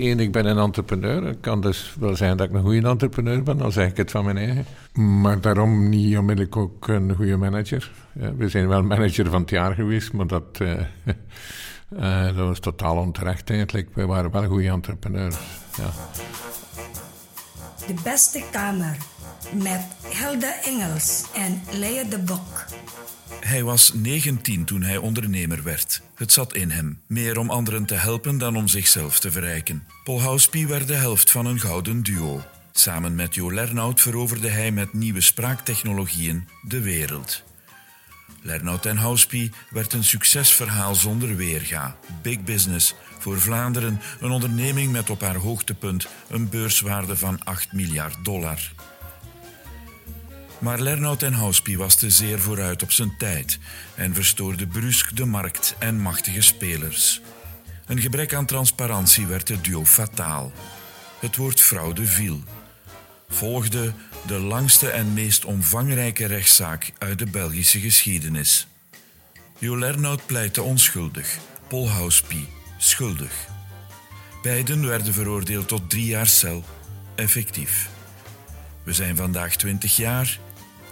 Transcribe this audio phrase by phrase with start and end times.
[0.00, 1.24] Eén, ik ben een entrepreneur.
[1.24, 4.10] Het kan dus wel zijn dat ik een goede entrepreneur ben, dan zeg ik het
[4.10, 4.64] van mijn eigen.
[4.92, 7.92] Maar daarom niet onmiddellijk ook een goede manager.
[8.12, 10.80] Ja, we zijn wel manager van het jaar geweest, maar dat, uh,
[11.88, 13.88] uh, dat was totaal onterecht eigenlijk.
[13.94, 15.36] We waren wel goede entrepreneurs.
[15.76, 15.90] Ja.
[17.86, 18.96] De beste kamer
[19.62, 22.64] met Helda Engels en Lea de Bok.
[23.40, 26.02] Hij was 19 toen hij ondernemer werd.
[26.14, 29.86] Het zat in hem, meer om anderen te helpen dan om zichzelf te verrijken.
[30.04, 32.42] Paul Houspie werd de helft van een gouden duo.
[32.72, 37.42] Samen met Jo Lernout veroverde hij met nieuwe spraaktechnologieën de wereld.
[38.42, 41.96] Lernout en Houspie werd een succesverhaal zonder weerga.
[42.22, 42.94] Big business.
[43.18, 48.72] Voor Vlaanderen een onderneming met op haar hoogtepunt een beurswaarde van 8 miljard dollar.
[50.64, 53.58] Maar Lernout en Houspie was te zeer vooruit op zijn tijd
[53.94, 57.20] en verstoorde brusk de markt en machtige spelers.
[57.86, 60.52] Een gebrek aan transparantie werd het duo fataal.
[61.20, 62.42] Het woord fraude viel.
[63.28, 63.92] Volgde
[64.26, 68.66] de langste en meest omvangrijke rechtszaak uit de Belgische geschiedenis.
[69.58, 73.46] Jo Lernout pleitte onschuldig, Paul Houspie schuldig.
[74.42, 76.64] Beiden werden veroordeeld tot drie jaar cel,
[77.14, 77.88] effectief.
[78.82, 80.38] We zijn vandaag 20 jaar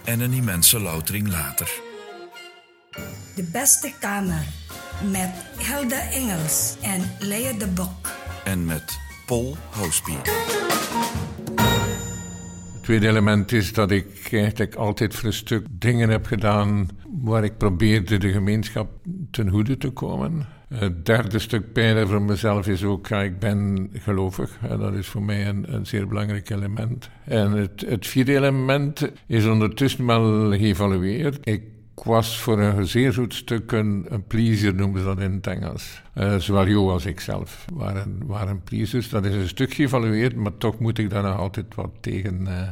[0.05, 1.70] en een immense loutering later.
[3.34, 4.47] De beste kamer
[5.11, 8.11] met Helda Engels en Lea de Bok.
[8.44, 10.17] En met Paul Houspie.
[12.72, 16.89] Het tweede element is dat ik eigenlijk altijd voor een stuk dingen heb gedaan
[17.22, 18.91] waar ik probeerde de gemeenschap
[19.31, 20.47] ten goede te komen.
[20.73, 24.59] Het derde stuk pijler voor mezelf is ook, ik ben gelovig.
[24.69, 27.11] En dat is voor mij een, een zeer belangrijk element.
[27.25, 31.39] En het, het, vierde element is ondertussen wel geëvalueerd.
[31.47, 31.62] Ik
[31.95, 36.03] was voor een zeer goed stuk een, een pleaser, noemen ze dat in het Engels.
[36.15, 39.09] Uh, zowel Jo als ik zelf waren, waren pleasers.
[39.09, 42.69] Dat is een stuk geëvalueerd, maar toch moet ik daar nog altijd wat tegen, uh,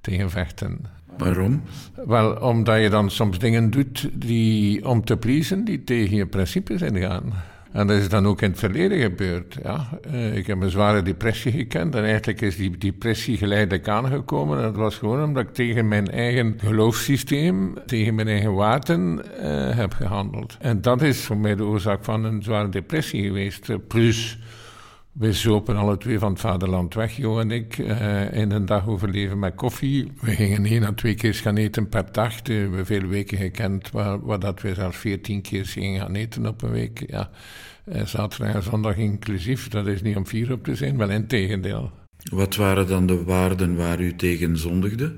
[0.00, 0.80] tegen vechten.
[1.18, 1.62] Waarom?
[2.06, 6.82] Wel, omdat je dan soms dingen doet die, om te pleasen die tegen je principes
[6.82, 7.32] ingaan.
[7.76, 9.56] En dat is dan ook in het verleden gebeurd.
[9.62, 9.88] Ja.
[10.12, 14.56] Uh, ik heb een zware depressie gekend en eigenlijk is die depressie geleidelijk aangekomen.
[14.56, 19.76] En dat was gewoon omdat ik tegen mijn eigen geloofssysteem, tegen mijn eigen waarden uh,
[19.76, 20.56] heb gehandeld.
[20.60, 23.86] En dat is voor mij de oorzaak van een zware depressie geweest.
[23.88, 24.38] Plus
[25.18, 28.88] we zopen alle twee van het vaderland weg, Jo en ik, uh, in een dag
[28.88, 30.12] overleven met koffie.
[30.20, 32.34] We gingen één à twee keer gaan eten per dag.
[32.42, 36.62] We hebben veel weken gekend waar, dat we zelfs veertien keer gingen gaan eten op
[36.62, 37.04] een week.
[37.06, 37.30] Ja.
[37.84, 39.68] Uh, zaterdag en zondag inclusief.
[39.68, 41.90] Dat is niet om vier op te zijn, wel in tegendeel.
[42.30, 45.16] Wat waren dan de waarden waar u tegen zondigde?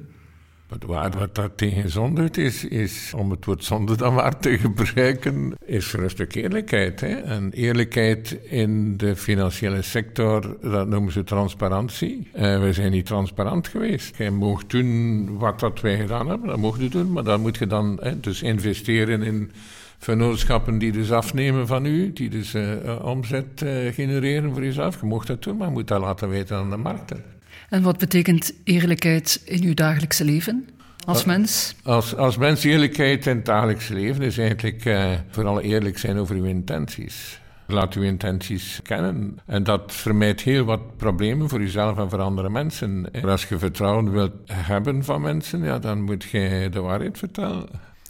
[0.69, 5.55] Wat, wat dat tegen zondigt is, is, om het woord zonde dan maar te gebruiken,
[5.65, 7.01] is voor een eerlijkheid.
[7.01, 7.15] Hè?
[7.15, 12.31] En eerlijkheid in de financiële sector, dat noemen ze transparantie.
[12.37, 14.17] Uh, we zijn niet transparant geweest.
[14.17, 17.57] Je mag doen wat dat wij gedaan hebben, dat mocht je doen, maar dan moet
[17.57, 19.51] je dan hè, dus investeren in
[19.99, 25.01] vennootschappen die dus afnemen van u, die dus uh, omzet uh, genereren voor jezelf.
[25.01, 27.23] Je mocht dat doen, maar je moet dat laten weten aan de markten.
[27.69, 30.69] En wat betekent eerlijkheid in uw dagelijkse leven?
[31.07, 31.75] Als mens?
[31.83, 36.37] Als, als mens eerlijkheid in het dagelijkse leven is eigenlijk uh, vooral eerlijk zijn over
[36.37, 37.41] uw intenties.
[37.67, 39.39] Laat uw intenties kennen.
[39.47, 43.01] En dat vermijdt heel wat problemen voor jezelf en voor andere mensen.
[43.13, 47.69] Maar als je vertrouwen wilt hebben van mensen, ja, dan moet je de waarheid vertellen.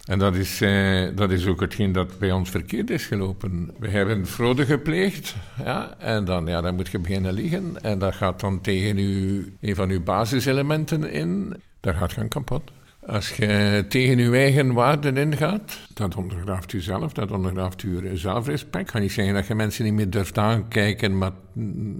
[0.09, 3.71] En dat is, eh, dat is ook hetgeen dat bij ons verkeerd is gelopen.
[3.79, 7.83] We hebben fraude gepleegd, ja, en dan, ja, dan moet je beginnen liegen.
[7.83, 11.57] En dat gaat dan tegen u, een van uw basiselementen in.
[11.81, 12.63] Dat gaat gaan kapot.
[13.07, 18.85] Als je tegen uw eigen waarden ingaat, dat ondergraaft zelf, dat ondergraaft uw zelfrespect.
[18.85, 21.33] Ik ga niet zeggen dat je mensen niet meer durft aankijken, maar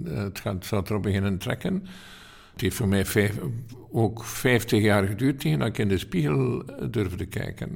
[0.03, 1.85] het gaat, zal erop beginnen trekken.
[2.59, 3.39] Het heeft voor mij vijf,
[3.91, 7.69] ook 50 jaar geduurd tegen dat ik in de spiegel durfde kijken.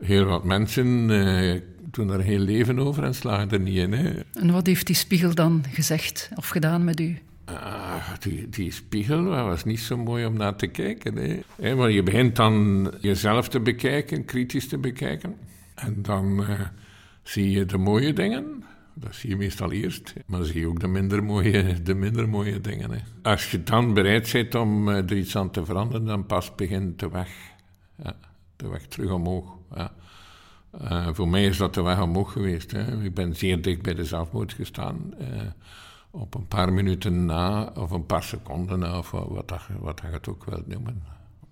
[0.00, 1.60] Heel wat mensen eh,
[1.90, 3.92] doen er heel leven over en slagen er niet in.
[3.92, 4.20] Hè.
[4.32, 7.18] En wat heeft die spiegel dan gezegd of gedaan met u?
[7.44, 11.16] Ah, die, die spiegel was niet zo mooi om naar te kijken.
[11.16, 11.40] Hè.
[11.62, 15.34] Hè, maar je begint dan jezelf te bekijken, kritisch te bekijken.
[15.74, 16.60] En dan uh,
[17.22, 18.64] zie je de mooie dingen.
[18.98, 20.14] Dat zie je meestal eerst.
[20.26, 22.90] Maar dan zie je ook de minder mooie, de minder mooie dingen.
[22.90, 22.98] Hè.
[23.22, 26.98] Als je dan bereid bent om uh, er iets aan te veranderen, dan pas begint
[26.98, 27.28] de weg.
[28.56, 29.56] De weg terug omhoog.
[29.74, 29.92] Ja.
[30.82, 32.70] Uh, voor mij is dat de weg omhoog geweest.
[32.70, 33.04] Hè.
[33.04, 35.14] Ik ben zeer dicht bij de zelfmoord gestaan.
[35.20, 35.26] Uh,
[36.10, 40.28] op een paar minuten na, of een paar seconden na, of wat, wat je het
[40.28, 41.02] ook wilt noemen.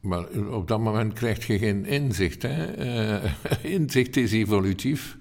[0.01, 2.43] Maar op dat moment krijg je geen inzicht.
[2.43, 3.21] Hè.
[3.77, 5.19] Inzicht is evolutief.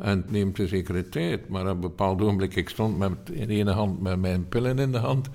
[0.00, 1.48] En het neemt een zekere tijd.
[1.48, 4.78] Maar op een bepaald ogenblik, ik stond met, in de ene hand met mijn pillen
[4.78, 5.28] in de hand.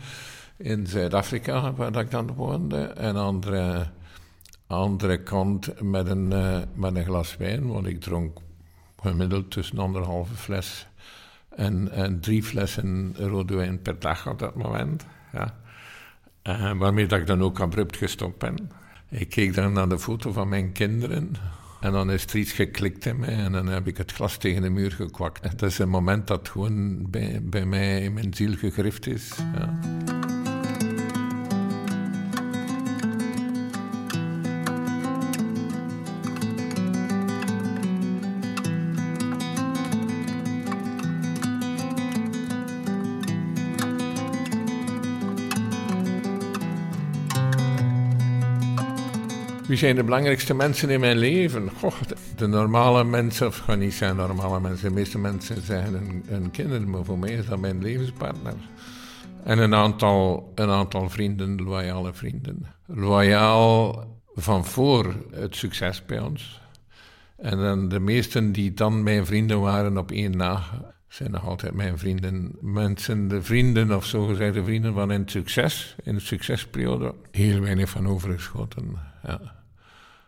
[0.57, 2.81] In Zuid-Afrika, waar ik dan woonde.
[2.81, 3.86] En aan de
[4.68, 7.68] andere kant met een, uh, met een glas wijn.
[7.68, 8.38] Want ik dronk
[9.01, 10.88] gemiddeld tussen anderhalve fles
[11.56, 15.06] en, en drie flessen rode wijn per dag op dat moment.
[15.33, 15.56] Ja.
[16.44, 18.71] Uh, waarmee dat ik dan ook abrupt gestopt ben.
[19.09, 21.36] Ik keek dan naar de foto van mijn kinderen.
[21.83, 24.62] En dan is er iets geklikt in mij en dan heb ik het glas tegen
[24.62, 25.44] de muur gekwakt.
[25.44, 29.31] Het is een moment dat gewoon bij, bij mij in mijn ziel gegrift is.
[29.56, 29.80] Ja.
[49.73, 51.69] Wie zijn de belangrijkste mensen in mijn leven?
[51.79, 51.93] Goh,
[52.35, 54.87] de, normale mensen, of gewoon niet zijn normale mensen.
[54.87, 58.53] De meeste mensen zijn hun, kinderen, maar voor mij is dat mijn levenspartner.
[59.43, 62.65] En een aantal, een aantal vrienden, loyale vrienden.
[62.85, 64.03] Loyaal
[64.35, 66.61] van voor het succes bij ons.
[67.37, 70.63] En dan de meesten die dan mijn vrienden waren op één na,
[71.07, 72.55] zijn nog altijd mijn vrienden.
[72.61, 77.89] Mensen, de vrienden of zogezegde vrienden van in het succes, in de succesperiode, heel weinig
[77.89, 78.97] van overgeschoten.
[79.23, 79.61] Ja.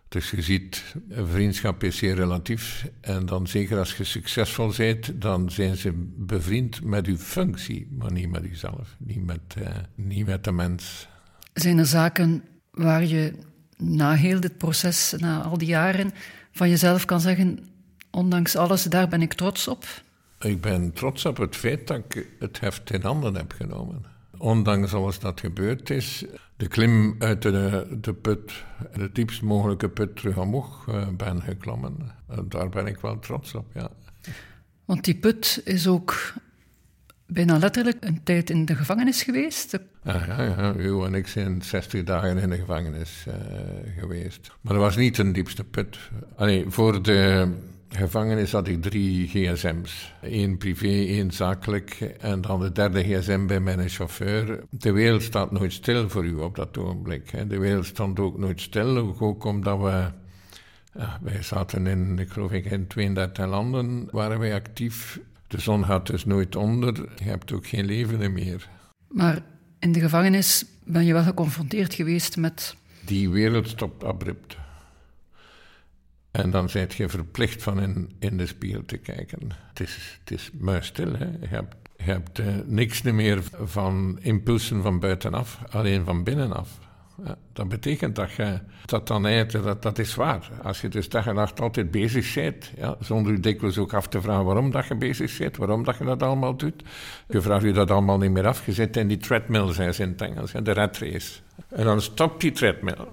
[0.07, 2.87] Dus je ziet, een vriendschap is zeer relatief.
[3.01, 8.11] En dan zeker als je succesvol bent, dan zijn ze bevriend met uw functie, maar
[8.11, 11.07] niet met uzelf, niet met, uh, niet met de mens.
[11.53, 13.33] Zijn er zaken waar je
[13.77, 16.13] na heel dit proces, na al die jaren,
[16.51, 17.59] van jezelf kan zeggen,
[18.11, 19.85] ondanks alles, daar ben ik trots op?
[20.39, 24.14] Ik ben trots op het feit dat ik het heft in handen heb genomen.
[24.45, 26.25] Ondanks alles dat gebeurd is,
[26.55, 28.63] de klim uit de, de put,
[28.93, 31.97] de diepst mogelijke put terug omhoog uh, ben geklommen.
[32.31, 33.89] Uh, daar ben ik wel trots op, ja.
[34.85, 36.33] Want die put is ook
[37.25, 39.79] bijna letterlijk een tijd in de gevangenis geweest.
[40.03, 40.73] Ja, ja, ja.
[40.75, 43.33] U en ik zijn 60 dagen in de gevangenis uh,
[43.99, 44.51] geweest.
[44.61, 45.97] Maar dat was niet een diepste put.
[46.35, 47.51] Allee, voor de
[47.89, 50.13] gevangenis had ik drie gsm's.
[50.21, 54.63] Eén privé, één zakelijk en dan de derde gsm bij mijn chauffeur.
[54.69, 57.49] De wereld staat nooit stil voor u op dat ogenblik.
[57.49, 60.11] De wereld stond ook nooit stil, ook omdat we...
[60.99, 65.19] Ja, wij zaten in, ik geloof ik, in 32 landen waren wij actief.
[65.47, 67.09] De zon gaat dus nooit onder.
[67.15, 68.69] Je hebt ook geen leven meer.
[69.07, 69.41] Maar
[69.79, 72.75] in de gevangenis ben je wel geconfronteerd geweest met...
[73.05, 74.57] Die wereld stopt abrupt.
[76.35, 79.39] En dan zijt je verplicht van in, in de spiegel te kijken.
[79.69, 81.13] Het is, het is muisstil.
[81.13, 81.25] Hè?
[81.25, 86.69] Je hebt, je hebt uh, niks meer van impulsen van buitenaf, alleen van binnenaf.
[87.53, 90.49] Dat betekent dat je dat dan eigenlijk, dat, dat is waar.
[90.63, 94.07] Als je dus dag en nacht altijd bezig bent, ja, zonder je dikwijls ook af
[94.07, 96.83] te vragen waarom dat je bezig bent, waarom dat je dat allemaal doet.
[97.27, 98.65] Je vraagt je dat allemaal niet meer af.
[98.65, 101.39] Je zit in die treadmill, zijn ze in het Engels, de rat race.
[101.69, 103.07] En dan stopt die treadmill.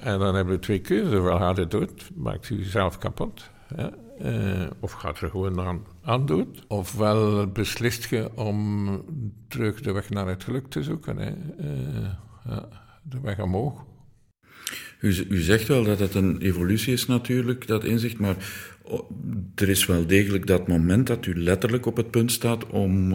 [0.00, 1.20] En dan hebben we twee keuzes.
[1.20, 3.50] Wel gaat het dood, maakt u jezelf kapot.
[3.76, 3.92] Ja.
[4.22, 6.56] Uh, of gaat er gewoon aan, aan doen.
[6.66, 9.02] Ofwel beslist je om
[9.48, 11.18] terug de weg naar het geluk te zoeken.
[11.18, 11.30] Hè.
[11.60, 12.08] Uh,
[12.44, 12.68] ja,
[13.02, 13.84] de weg omhoog.
[15.00, 18.36] U, u, zegt wel dat het een evolutie is natuurlijk, dat inzicht, maar
[19.54, 23.14] er is wel degelijk dat moment dat u letterlijk op het punt staat om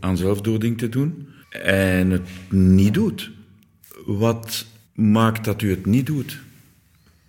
[0.00, 3.30] aan zelfdoding te doen en het niet doet.
[4.06, 6.40] Wat maakt dat u het niet doet?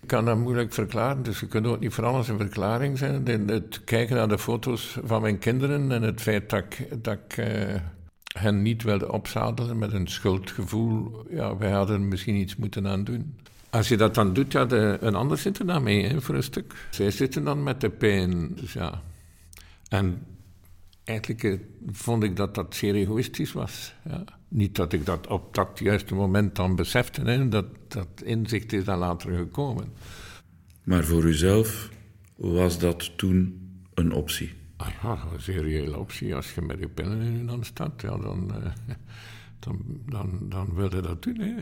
[0.02, 3.28] Ik kan dat moeilijk verklaren, dus je kunt ook niet voor alles een verklaring zijn.
[3.48, 7.76] Het kijken naar de foto's van mijn kinderen en het feit dat ik, uh,
[8.38, 11.26] hen niet wilde opzadelen met een schuldgevoel.
[11.30, 13.36] Ja, wij hadden misschien iets moeten aan doen.
[13.70, 14.66] Als je dat dan doet, ja,
[15.00, 16.88] een ander zit er mee voor een stuk.
[16.90, 18.56] Zij zitten dan met de pijn.
[18.56, 19.02] Dus ja.
[19.90, 20.26] En
[21.04, 21.60] eigenlijk eh,
[21.92, 23.94] vond ik dat dat zeer egoïstisch was.
[24.10, 24.24] Ja.
[24.54, 27.50] Niet dat ik dat op dat juiste moment dan besefte, hè.
[27.50, 29.94] Dat, dat inzicht is dan later gekomen.
[30.84, 31.90] Maar voor uzelf
[32.36, 34.54] was dat toen een optie?
[34.78, 36.36] Ah ja, een zeer reële optie.
[36.36, 38.72] Als je met je pillen in je hand staat, ja, dan, uh,
[39.60, 41.40] dan, dan, dan wil je dat doen.
[41.40, 41.54] Hè.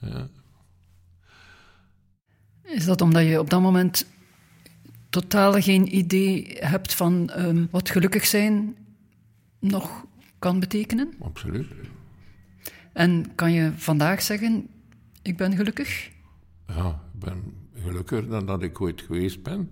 [0.08, 0.28] ja.
[2.62, 4.06] Is dat omdat je op dat moment
[5.10, 8.76] totaal geen idee hebt van um, wat gelukkig zijn
[9.58, 10.04] nog
[10.44, 11.14] kan betekenen?
[11.20, 11.66] Absoluut.
[12.92, 14.68] En kan je vandaag zeggen,
[15.22, 16.10] ik ben gelukkig?
[16.66, 17.42] Ja, ik ben
[17.74, 19.70] gelukkiger dan dat ik ooit geweest ben.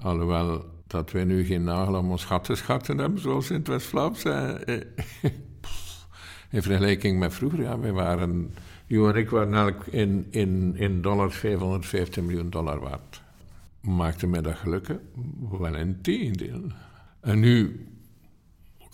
[0.00, 3.68] Alhoewel dat wij nu geen nagel om ons gat te schatten hebben, zoals in het
[3.68, 4.24] West-Vlaams.
[6.54, 8.54] in vergelijking met vroeger, ja, wij waren...
[8.86, 13.22] Jo en ik waren elk in, in, in dollars 550 miljoen dollar waard.
[13.80, 14.96] maakte mij dat gelukkig?
[15.50, 16.62] Wel in tegendeel.
[17.20, 17.86] En nu,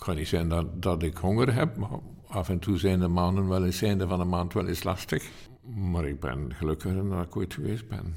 [0.03, 3.47] kan niet zeggen dat, dat ik honger heb, maar af en toe zijn de maanden
[3.47, 5.29] wel eens, einde van de maand wel eens lastig.
[5.75, 8.15] Maar ik ben gelukkiger dan ik ooit geweest ben.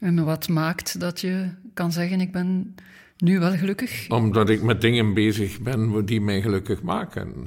[0.00, 2.74] En wat maakt dat je kan zeggen, ik ben
[3.16, 4.10] nu wel gelukkig?
[4.10, 7.46] Omdat ik met dingen bezig ben die mij gelukkig maken.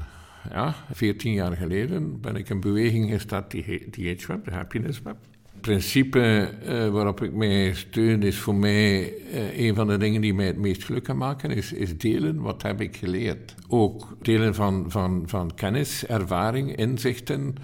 [0.49, 5.17] Ja, 14 jaar geleden ben ik een beweging gestart, die, die H-Web, de Happiness Web.
[5.61, 10.33] Principe uh, waarop ik mij steun is voor mij uh, een van de dingen die
[10.33, 13.55] mij het meest gelukkig maken, is, is delen wat heb ik geleerd.
[13.67, 17.55] Ook delen van, van, van kennis, ervaring, inzichten.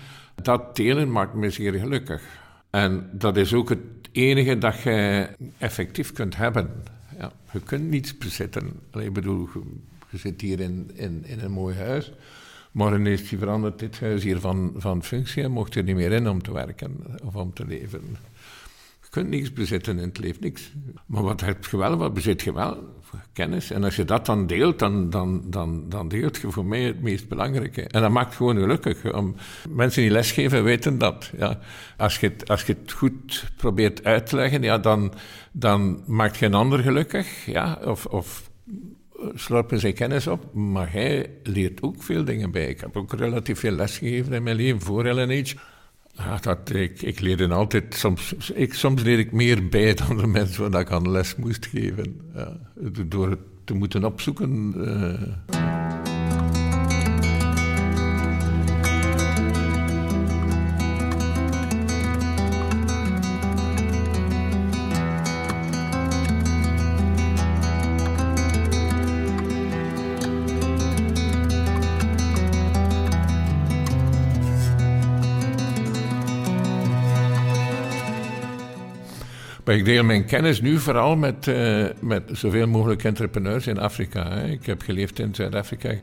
[0.42, 2.22] Dat delen maakt me zeer gelukkig.
[2.70, 3.80] En dat is ook het
[4.12, 6.70] enige dat je effectief kunt hebben.
[7.20, 8.80] Ja, je kunt niets bezitten.
[9.00, 9.50] Ik bedoel,
[10.10, 12.12] je zit hier in, in een mooi huis.
[12.76, 16.30] Morgen is veranderd, dit huis hier van, van functie en mocht er niet meer in
[16.30, 18.02] om te werken of om te leven.
[19.02, 20.72] Je kunt niets bezitten in het leven, niks.
[21.06, 22.94] Maar wat heb je wel, wat bezit je wel?
[23.34, 23.72] Kennis.
[23.72, 27.02] En als je dat dan deelt, dan, dan, dan, dan deelt je voor mij het
[27.02, 27.82] meest belangrijke.
[27.82, 29.14] En dat maakt gewoon gelukkig.
[29.14, 29.36] Om,
[29.70, 31.32] mensen die lesgeven weten dat.
[31.38, 31.60] Ja.
[31.98, 35.14] Als, je het, als je het goed probeert uit te leggen, ja, dan,
[35.52, 37.46] dan maakt je een ander gelukkig.
[37.46, 37.80] Ja.
[37.84, 38.45] Of, of
[39.34, 42.68] slorpen zijn kennis op, maar hij leert ook veel dingen bij.
[42.68, 45.54] Ik heb ook relatief veel lesgegeven in mijn leven voor LNH.
[46.12, 50.28] Ja, dat, ik, ik leerde altijd, soms, ik, soms leer ik meer bij dan de
[50.28, 52.22] mensen waar ik aan les moest geven.
[52.34, 52.58] Ja,
[53.06, 54.74] door het te moeten opzoeken.
[54.78, 55.85] Uh.
[79.76, 84.30] Ik deel mijn kennis nu vooral met, uh, met zoveel mogelijk entrepreneurs in Afrika.
[84.30, 84.48] Hè.
[84.48, 85.94] Ik heb geleefd in Zuid-Afrika.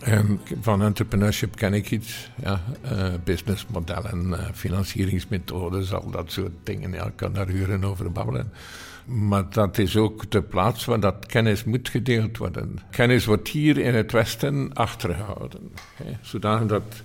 [0.00, 2.30] En van entrepreneurship ken ik iets.
[2.44, 2.54] Uh,
[3.24, 6.92] businessmodellen, uh, financieringsmethodes, al dat soort dingen.
[6.92, 8.52] Ja, ik kan daar uren over babbelen.
[9.04, 12.78] Maar dat is ook de plaats waar dat kennis moet gedeeld worden.
[12.90, 15.72] Kennis wordt hier in het Westen achtergehouden.
[15.94, 17.02] Hè, zodanig dat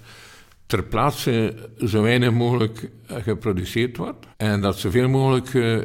[0.66, 4.26] ter plaatse zo weinig mogelijk eh, geproduceerd wordt.
[4.38, 5.82] En dat zoveel mogelijk, uh,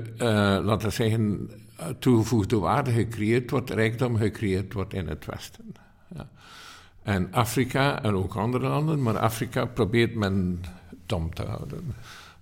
[0.63, 1.51] laten we zeggen,
[1.99, 5.75] toegevoegde waarde gecreëerd wordt, rijkdom gecreëerd wordt in het Westen.
[6.15, 6.29] Ja.
[7.03, 10.61] En Afrika, en ook andere landen, maar Afrika probeert men
[11.07, 11.95] dom te houden.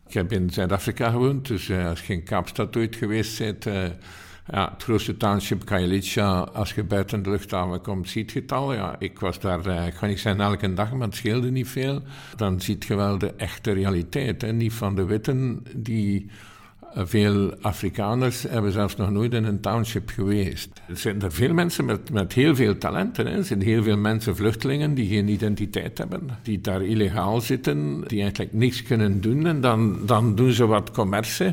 [0.07, 3.66] Ik heb in Zuid-Afrika gewoond, dus als je in Kaapstad ooit geweest bent
[4.50, 8.72] ja, het grootste township Khayelitsha, als je buiten de luchthaven komt, ziet je het al.
[8.72, 11.68] Ja, ik was daar, eh, ik ga niet zeggen elke dag, maar het scheelde niet
[11.68, 12.02] veel.
[12.36, 14.42] Dan ziet je wel de echte realiteit.
[14.42, 14.52] Hè?
[14.52, 16.26] Niet van de witten, die
[16.94, 20.80] eh, veel Afrikaners hebben zelfs nog nooit in een township geweest.
[20.88, 23.26] Er zijn er veel mensen met, met heel veel talenten.
[23.26, 26.28] Er zijn heel veel mensen, vluchtelingen, die geen identiteit hebben.
[26.42, 29.46] Die daar illegaal zitten, die eigenlijk niks kunnen doen.
[29.46, 31.50] En dan, dan doen ze wat commercie.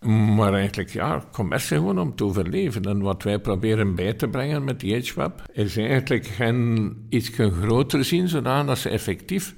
[0.00, 2.82] Maar eigenlijk, ja, commercie gewoon om te overleven.
[2.82, 8.04] En wat wij proberen bij te brengen met die HWAP, is eigenlijk hen iets groter
[8.04, 9.54] zien, zodat ze effectief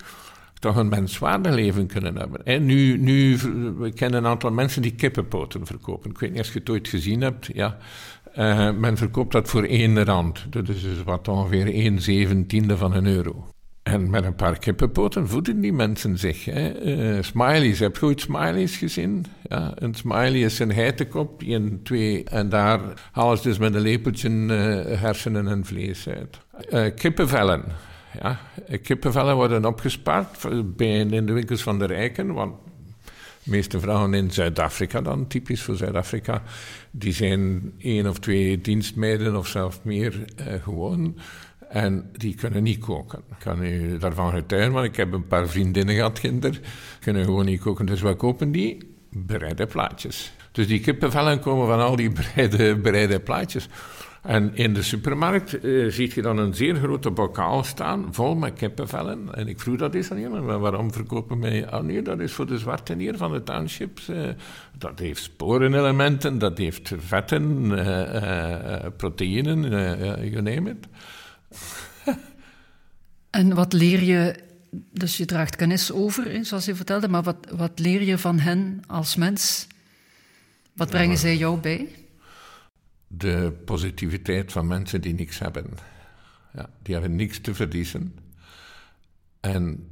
[0.61, 2.45] toch een menswaardig leven kunnen hebben.
[2.45, 3.37] En nu, nu,
[3.79, 6.11] we kennen een aantal mensen die kippenpoten verkopen.
[6.11, 7.51] Ik weet niet of je het ooit gezien hebt.
[7.53, 7.77] Ja.
[8.37, 10.47] Uh, men verkoopt dat voor één rand.
[10.51, 13.47] Dat is dus wat ongeveer één zeventiende van een euro.
[13.91, 16.45] En met een paar kippenpoten voeden die mensen zich.
[16.45, 16.83] Hè.
[16.85, 19.27] Uh, smileys, heb je ooit smileys gezien?
[19.49, 22.25] Ja, een smiley is een geitenkop die in twee...
[22.25, 22.81] En daar
[23.13, 26.39] halen ze dus met een lepeltje uh, hersenen en vlees uit.
[26.71, 27.65] Uh, kippenvellen.
[28.23, 28.41] Ja,
[28.83, 30.45] kippenvellen worden opgespaard
[30.77, 32.55] in de winkels van de rijken, want
[33.43, 36.43] de meeste vrouwen in Zuid-Afrika dan, typisch voor Zuid-Afrika,
[36.91, 40.25] die zijn één of twee dienstmeiden of zelfs meer
[40.63, 41.17] gewoon...
[41.71, 43.19] En die kunnen niet koken.
[43.19, 46.63] Ik kan u daarvan getuigen, want ik heb een paar vriendinnen gehad, kinderen.
[47.01, 47.87] Kunnen gewoon niet koken.
[47.87, 48.79] Dus wat kopen die?
[49.11, 50.33] Bereide plaatjes.
[50.53, 53.69] Dus die kippenvellen komen van al die bereide, bereide plaatjes.
[54.23, 58.53] En in de supermarkt uh, zie je dan een zeer grote bokaal staan, vol met
[58.53, 59.35] kippenvellen.
[59.35, 61.75] En ik vroeg dat eens aan iemand, waarom verkopen wij...
[61.75, 64.09] Oh nee, dat is voor de zwarte hier van de townships.
[64.09, 64.29] Uh,
[64.79, 69.61] dat heeft sporenelementen, dat heeft vetten, uh, proteïnen,
[70.31, 70.89] you name it.
[73.31, 74.35] En wat leer je,
[74.93, 78.83] dus je draagt kennis over, zoals je vertelde, maar wat, wat leer je van hen
[78.87, 79.67] als mens?
[80.73, 81.89] Wat brengen zij jou bij?
[83.07, 85.67] De positiviteit van mensen die niks hebben.
[86.53, 88.15] Ja, die hebben niks te verliezen.
[89.41, 89.90] En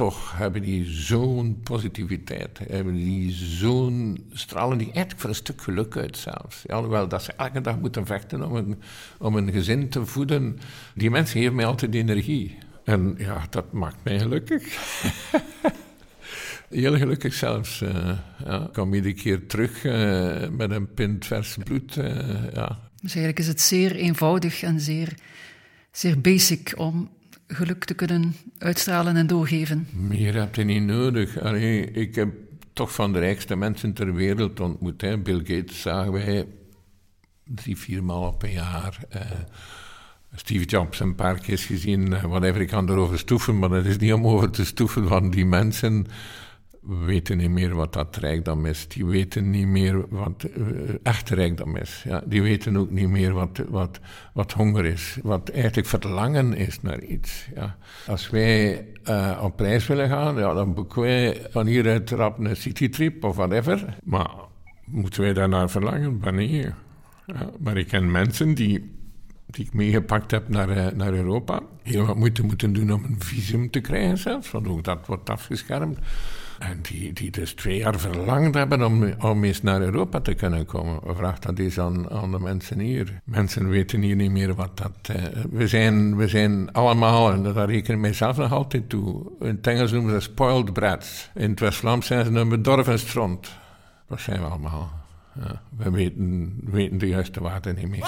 [0.00, 2.58] toch hebben die zo'n positiviteit.
[2.68, 6.68] Hebben die zo'n stralen die echt voor een stuk geluk uit zelfs.
[6.68, 8.82] Alhoewel dat ze elke dag moeten vechten om een,
[9.18, 10.58] om een gezin te voeden.
[10.94, 12.58] Die mensen geven mij altijd energie.
[12.84, 14.62] En ja, dat maakt mij gelukkig.
[16.68, 17.80] Heel gelukkig zelfs.
[17.80, 18.64] Uh, ja.
[18.64, 21.96] Ik kom iedere keer terug uh, met een pint vers bloed.
[21.96, 22.06] Uh,
[22.52, 22.78] ja.
[23.00, 25.14] Dus eigenlijk is het zeer eenvoudig en zeer,
[25.90, 27.10] zeer basic om
[27.52, 29.88] geluk te kunnen uitstralen en doorgeven.
[29.92, 31.40] Meer heb je niet nodig.
[31.40, 32.28] Allee, ik heb
[32.72, 35.22] toch van de rijkste mensen ter wereld ontmoet.
[35.22, 36.46] Bill Gates zagen wij
[37.44, 38.98] drie, vier maal op een jaar.
[39.14, 39.20] Uh,
[40.34, 42.12] Steve Jobs een paar keer gezien.
[42.12, 45.32] Uh, whatever, ik kan erover stoeven, maar het is niet om over te stoeven, want
[45.32, 46.06] die mensen
[46.80, 48.88] weten niet meer wat dat rijkdom is.
[48.88, 50.66] Die weten niet meer wat uh,
[51.02, 52.02] echte rijkdom is.
[52.04, 54.00] Ja, die weten ook niet meer wat, wat,
[54.32, 55.18] wat honger is.
[55.22, 57.48] Wat eigenlijk verlangen is naar iets.
[57.54, 57.76] Ja.
[58.06, 62.56] Als wij uh, op reis willen gaan, ja, dan boeken wij van hieruit rap een
[62.56, 63.96] citytrip of whatever.
[64.04, 64.30] Maar
[64.84, 66.20] moeten wij daarnaar verlangen?
[66.20, 66.74] Wanneer?
[67.26, 68.98] Ja, maar ik ken mensen die
[69.46, 71.60] die ik meegepakt heb naar, uh, naar Europa.
[71.82, 75.30] Heel wat moeite moeten doen om een visum te krijgen zelfs, want ook dat wordt
[75.30, 75.98] afgeschermd.
[76.60, 80.66] En die, die dus twee jaar verlangd hebben om, om eens naar Europa te kunnen
[80.66, 81.00] komen.
[81.16, 83.20] Vraag dat eens aan, aan de mensen hier.
[83.24, 85.16] Mensen weten hier niet meer wat dat...
[85.16, 89.32] Uh, we, zijn, we zijn allemaal, en daar reken ik mijzelf nog altijd toe...
[89.40, 91.30] In het Engels noemen ze spoiled brats.
[91.34, 93.50] In het West-Vlaams zijn ze een bedorven stront.
[94.08, 94.92] Dat zijn we allemaal.
[95.76, 98.04] We weten, weten de juiste waarde niet meer.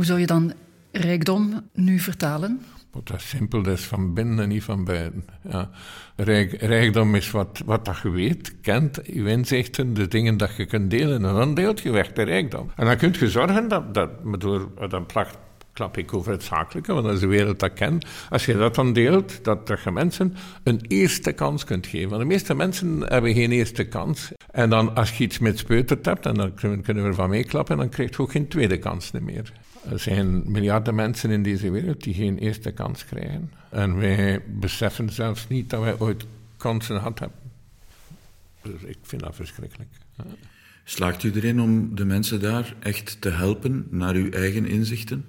[0.00, 0.52] Hoe zou je dan
[0.92, 2.60] rijkdom nu vertalen?
[3.04, 5.24] Dat is simpel, dat is van binnen en niet van buiten.
[5.50, 5.70] Ja.
[6.16, 10.66] Rijk, rijkdom is wat, wat dat je weet, kent, je inzichten, de dingen dat je
[10.66, 11.24] kunt delen.
[11.24, 12.70] En dan deelt je weg de rijkdom.
[12.76, 15.38] En dan kun je zorgen dat, dat door, dan plakt,
[15.72, 18.06] klap ik over het zakelijke, want dat is de wereld dat kent.
[18.30, 22.08] Als je dat dan deelt, dat, dat je mensen een eerste kans kunt geven.
[22.08, 24.32] Want de meeste mensen hebben geen eerste kans.
[24.50, 27.88] En dan als je iets met speuterd hebt, en dan kunnen we ervan meeklappen, dan
[27.88, 29.52] krijg je ook geen tweede kans meer.
[29.88, 33.52] Er zijn miljarden mensen in deze wereld die geen eerste kans krijgen.
[33.70, 37.38] En wij beseffen zelfs niet dat wij ooit kansen gehad hebben.
[38.62, 39.88] Dus ik vind dat verschrikkelijk.
[40.84, 45.24] Slaagt u erin om de mensen daar echt te helpen naar uw eigen inzichten?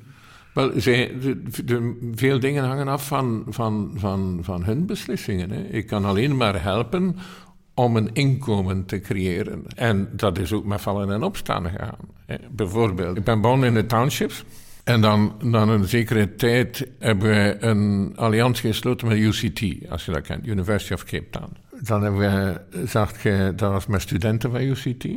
[0.54, 5.52] Wel, zij, de, de, veel dingen hangen af van, van, van, van hun beslissingen.
[5.52, 5.62] Hè.
[5.64, 7.16] Ik kan alleen maar helpen
[7.74, 9.64] om een inkomen te creëren.
[9.76, 11.98] En dat is ook met vallen en opstaan gegaan.
[12.52, 14.44] Bijvoorbeeld, ik ben begonnen in de townships.
[14.84, 20.12] En dan, na een zekere tijd hebben we een alliantie gesloten met UCT, als je
[20.12, 21.58] dat kent, University of Cape Town.
[21.82, 25.08] Dan hebben we, zag je, dat was met studenten van UCT,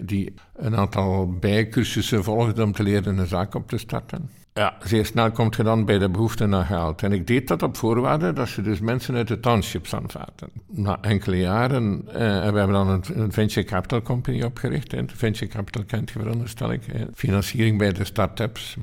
[0.00, 4.30] die een aantal bijcursussen volgden om te leren een zaak op te starten.
[4.58, 7.02] Ja, zeer snel komt je dan bij de behoefte naar geld.
[7.02, 10.48] En ik deed dat op voorwaarde dat ze dus mensen uit de townships aanvaarden.
[10.66, 14.92] Na enkele jaren, eh, en we hebben dan een, een, venture capital company opgericht.
[14.92, 15.02] Hè.
[15.06, 16.82] Venture capital kent je veronderstel ik.
[16.92, 17.04] Hè.
[17.14, 18.76] Financiering bij de start-ups.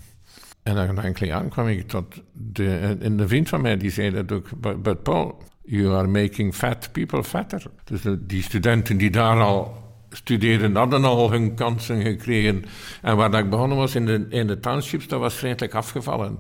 [0.63, 2.97] En na enkele jaren kwam ik tot de...
[2.99, 4.49] En de vriend van mij die zei dat ook,
[4.81, 7.63] but Paul, you are making fat people fatter.
[7.83, 9.84] Dus die studenten die daar al
[10.15, 12.63] studeren hadden al hun kansen gekregen.
[13.01, 16.39] En waar dat ik begonnen was in de, in de townships, dat was feitelijk afgevallen.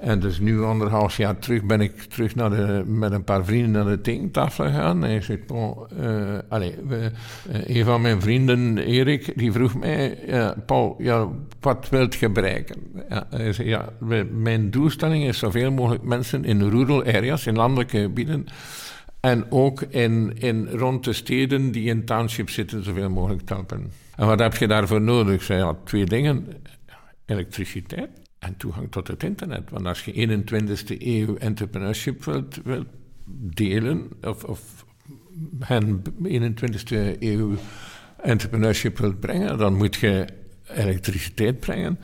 [0.00, 3.70] En dus nu, anderhalf jaar terug, ben ik terug naar de, met een paar vrienden
[3.70, 5.04] naar de tekentafel gegaan.
[5.04, 5.88] En ik zei, Paul,
[6.48, 6.74] allez,
[7.66, 11.28] een van mijn vrienden, Erik, die vroeg mij, uh, Paul, ja,
[11.60, 12.76] wat wilt je bereiken?
[13.08, 13.88] Ja, hij zei, ja,
[14.30, 18.46] mijn doelstelling is zoveel mogelijk mensen in rural areas, in landelijke gebieden,
[19.20, 23.90] en ook in, in rond de steden die in townships zitten, zoveel mogelijk helpen.
[24.16, 25.42] En wat heb je daarvoor nodig?
[25.42, 26.46] Zei, ja, twee dingen.
[27.26, 29.70] Elektriciteit en toegang tot het internet.
[29.70, 32.86] Want als je 21ste eeuw entrepreneurship wilt, wilt
[33.54, 34.84] delen, of, of
[35.58, 37.54] hen 21ste eeuw
[38.22, 40.26] entrepreneurship wilt brengen, dan moet je
[40.66, 41.98] elektriciteit brengen.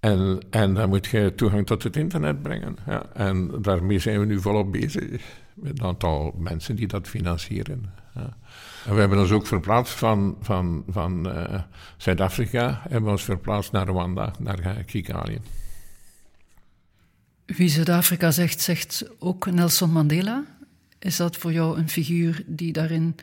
[0.00, 2.76] En, en dan moet je toegang tot het internet brengen.
[2.86, 5.44] Ja, en daarmee zijn we nu volop bezig.
[5.56, 7.84] Met een aantal mensen die dat financieren.
[8.14, 8.36] Ja.
[8.84, 11.62] We hebben ons ook verplaatst van, van, van uh,
[11.96, 15.38] Zuid-Afrika, hebben we ons verplaatst naar Rwanda, naar Kigali.
[17.46, 20.44] Wie Zuid-Afrika zegt, zegt ook Nelson Mandela.
[20.98, 23.16] Is dat voor jou een figuur die daarin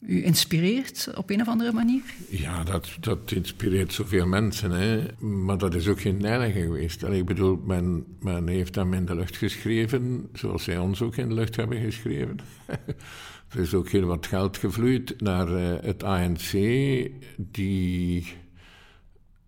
[0.00, 2.02] u inspireert op een of andere manier?
[2.28, 4.70] Ja, dat, dat inspireert zoveel mensen.
[4.70, 5.06] Hè.
[5.26, 7.02] Maar dat is ook geen enige geweest.
[7.02, 11.28] ik bedoel, men, men heeft hem in de lucht geschreven, zoals zij ons ook in
[11.28, 12.36] de lucht hebben geschreven.
[13.52, 16.50] er is ook heel wat geld gevloeid naar uh, het ANC,
[17.36, 18.26] die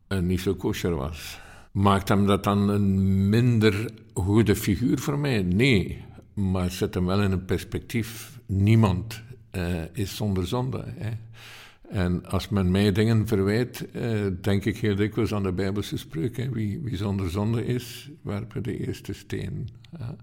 [0.08, 1.40] uh, niet zo kosher was.
[1.72, 5.42] Maakt hem dat dan een minder goede figuur voor mij?
[5.42, 8.38] Nee, maar zet hem wel in een perspectief.
[8.46, 9.22] Niemand
[9.56, 10.84] uh, is zonder zonde.
[10.86, 11.10] Hè.
[11.88, 16.36] En als men mij dingen verwijt, uh, denk ik heel dikwijls aan de Bijbelse spreuk.
[16.36, 16.50] Hè.
[16.50, 19.68] Wie, wie zonder zonde is, werpen de eerste steen.
[19.98, 20.16] Ja.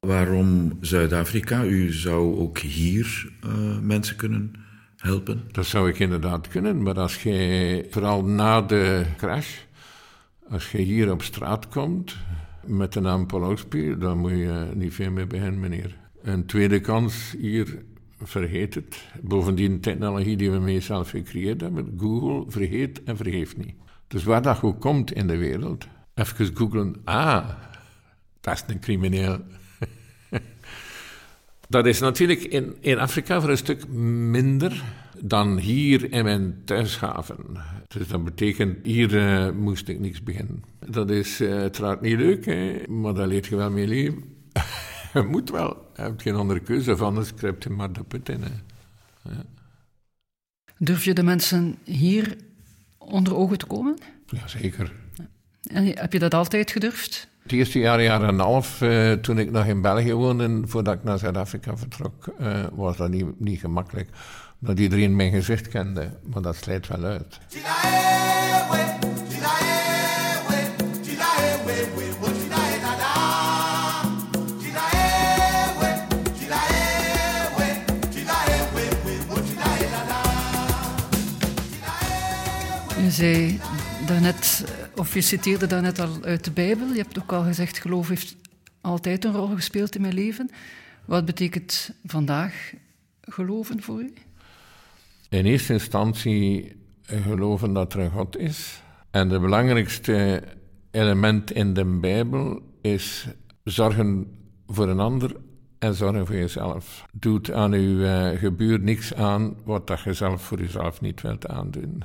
[0.00, 1.64] Waarom Zuid-Afrika?
[1.64, 4.52] U zou ook hier uh, mensen kunnen
[4.96, 5.42] helpen?
[5.52, 9.58] Dat zou ik inderdaad kunnen, maar als jij, vooral na de crash,
[10.48, 12.16] als je hier op straat komt
[12.66, 13.56] met de naam Paul
[13.98, 15.96] dan moet je niet veel meer beginnen, meneer.
[16.22, 17.82] Een tweede kans hier
[18.22, 19.04] vergeet het.
[19.22, 23.74] Bovendien, technologie die we mee zelf gecreëerd hebben, Google vergeet en vergeeft niet.
[24.08, 27.48] Dus waar dat ook komt in de wereld, even googlen, ah,
[28.40, 29.38] dat is een crimineel.
[31.68, 34.84] dat is natuurlijk in, in Afrika voor een stuk minder
[35.20, 37.36] dan hier in mijn thuishaven.
[37.88, 40.64] Dus dat betekent, hier uh, moest ik niks beginnen.
[40.88, 42.46] Dat is uh, niet leuk,
[42.88, 44.24] maar daar leert je wel mee leven.
[45.30, 45.85] moet wel.
[45.96, 48.44] Je hebt geen andere keuze, of anders kruipt je maar de put in.
[49.22, 49.44] Ja.
[50.78, 52.36] Durf je de mensen hier
[52.98, 53.98] onder ogen te komen?
[54.26, 54.92] Jazeker.
[55.70, 57.28] En heb je dat altijd gedurfd?
[57.42, 60.94] Het eerste jaar, jaar en een half, uh, toen ik nog in België woonde, voordat
[60.94, 64.08] ik naar Zuid-Afrika vertrok, uh, was dat niet, niet gemakkelijk.
[64.60, 67.38] Omdat iedereen mijn gezicht kende, maar dat slijt wel uit.
[83.16, 83.58] Zei
[84.06, 84.64] daarnet,
[84.96, 86.88] of je citeerde daarnet al uit de Bijbel.
[86.88, 88.36] Je hebt ook al gezegd, geloof heeft
[88.80, 90.50] altijd een rol gespeeld in mijn leven.
[91.04, 92.72] Wat betekent vandaag
[93.20, 94.12] geloven voor u?
[95.28, 98.82] In eerste instantie geloven dat er een God is.
[99.10, 100.42] En de belangrijkste
[100.90, 103.26] element in de Bijbel is
[103.64, 104.26] zorgen
[104.66, 105.36] voor een ander
[105.78, 107.04] en zorgen voor jezelf.
[107.12, 111.46] Doet aan uw uh, gebuur niks aan wat dat je zelf voor jezelf niet wilt
[111.46, 112.04] aandoen.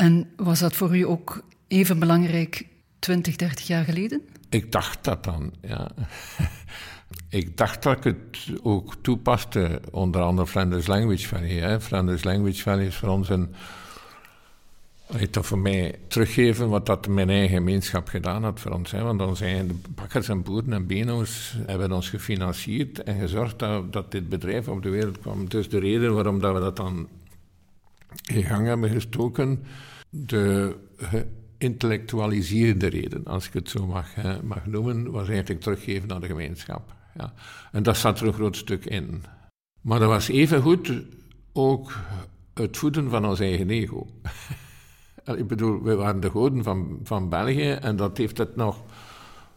[0.00, 2.66] En was dat voor u ook even belangrijk
[2.98, 4.22] 20, 30 jaar geleden?
[4.48, 5.90] Ik dacht dat dan, ja.
[7.40, 11.50] ik dacht dat ik het ook toepaste, onder andere Flanders Language Valley.
[11.50, 11.80] Hè.
[11.80, 13.54] Flanders Language Valley is voor ons een...
[15.30, 18.90] toch voor mij teruggeven wat dat mijn eigen gemeenschap gedaan had voor ons.
[18.90, 19.02] Hè.
[19.02, 24.10] Want zijn de bakkers en boeren en beno's hebben ons gefinancierd en gezorgd dat, dat
[24.10, 25.48] dit bedrijf op de wereld kwam.
[25.48, 27.08] Dus de reden waarom dat we dat dan
[28.32, 29.62] in gang hebben gestoken,
[30.10, 34.08] de geïntellectualiseerde reden, als ik het zo mag,
[34.42, 36.94] mag noemen, was eigenlijk teruggeven aan de gemeenschap.
[37.14, 37.32] Ja.
[37.72, 39.22] En dat zat er een groot stuk in.
[39.80, 40.92] Maar dat was evengoed
[41.52, 41.92] ook
[42.54, 44.06] het voeden van ons eigen ego.
[45.24, 48.82] ik bedoel, we waren de goden van, van België en dat heeft, het nog,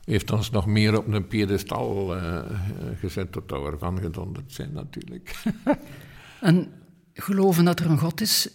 [0.03, 2.41] heeft ons nog meer op een piedestal uh,
[2.99, 5.35] gezet tot we ervan gedonderd zijn natuurlijk.
[6.41, 6.71] en
[7.13, 8.49] geloven dat er een God is,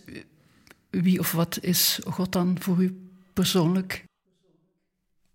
[0.91, 4.05] wie of wat is God dan voor u persoonlijk?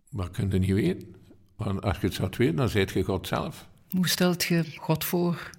[0.10, 1.16] Dat kun je niet weten.
[1.56, 3.68] Want als je het zou weten, dan zijt je God zelf.
[3.90, 5.50] Hoe stelt je God voor?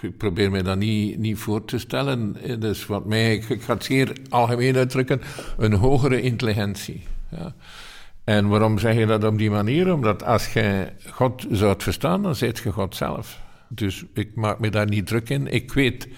[0.00, 2.36] Ik probeer mij dat niet, niet voor te stellen.
[2.60, 5.20] Dus wat mij, ik ga het zeer algemeen uitdrukken,
[5.58, 7.02] een hogere intelligentie.
[7.30, 7.54] Ja.
[8.24, 9.92] En waarom zeg je dat op die manier?
[9.92, 13.40] Omdat als je God zou verstaan, dan zijt je God zelf.
[13.68, 15.46] Dus ik maak me daar niet druk in.
[15.46, 16.08] Ik weet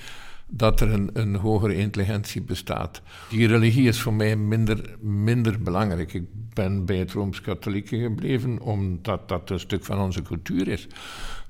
[0.54, 3.02] dat er een, een hogere intelligentie bestaat.
[3.30, 6.14] Die religie is voor mij minder, minder belangrijk.
[6.14, 10.88] Ik ben bij het Rooms-Katholieke gebleven, omdat dat een stuk van onze cultuur is.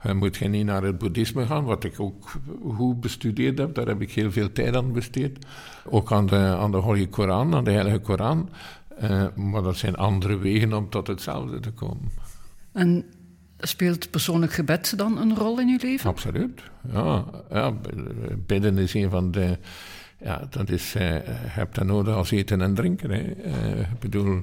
[0.02, 2.30] Je moet geen niet naar het boeddhisme gaan, wat ik ook
[2.76, 3.74] goed bestudeerd heb.
[3.74, 5.46] Daar heb ik heel veel tijd aan besteed.
[5.84, 8.48] Ook aan de, aan de Holy Koran, aan de Heilige Koran.
[9.02, 12.10] Uh, maar dat zijn andere wegen om tot hetzelfde te komen.
[12.72, 13.04] En
[13.64, 16.11] Speelt persoonlijk gebed dan een rol in uw leven?
[16.11, 16.61] Absoluut.
[16.92, 17.72] Ja, ja
[18.46, 19.59] bidden is een van de.
[20.25, 20.94] Ja, dat is.
[20.94, 23.11] Uh, heb dat nodig als eten en drinken.
[23.11, 24.42] Uh, ik bedoel,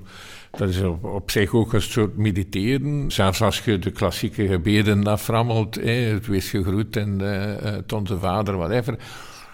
[0.52, 3.12] dat is op, zich ook een soort mediteren.
[3.12, 8.20] Zelfs als je de klassieke gebeden aframmelt, hè, het wees gegroet en uh, tot onze
[8.20, 8.98] vader, whatever.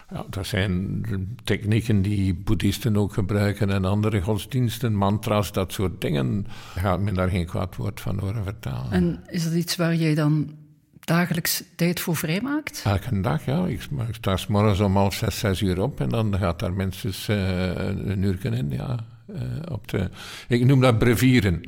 [0.09, 1.05] Ja, dat zijn
[1.43, 6.45] technieken die boeddhisten ook gebruiken en andere godsdiensten, mantra's, dat soort dingen.
[6.75, 8.91] Gaat men daar geen kwaad woord van horen vertalen.
[8.91, 10.53] En is dat iets waar jij dan
[10.99, 12.81] dagelijks tijd voor vrijmaakt?
[12.85, 13.65] Elke dag, ja.
[13.65, 16.73] Ik, ik sta s morgens om half zes, zes uur op en dan gaat daar
[16.73, 19.05] minstens uh, een uur in, ja.
[19.29, 19.41] Uh,
[19.71, 20.09] op de,
[20.47, 21.63] ik noem dat brevieren.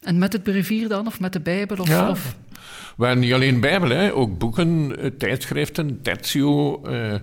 [0.00, 1.76] En met het brevier dan, of met de Bijbel?
[1.76, 2.10] Of, ja.
[2.10, 2.36] of?
[2.96, 4.14] Maar niet alleen Bijbel, hè.
[4.14, 7.14] ook boeken, tijdschriften, tertio, uh,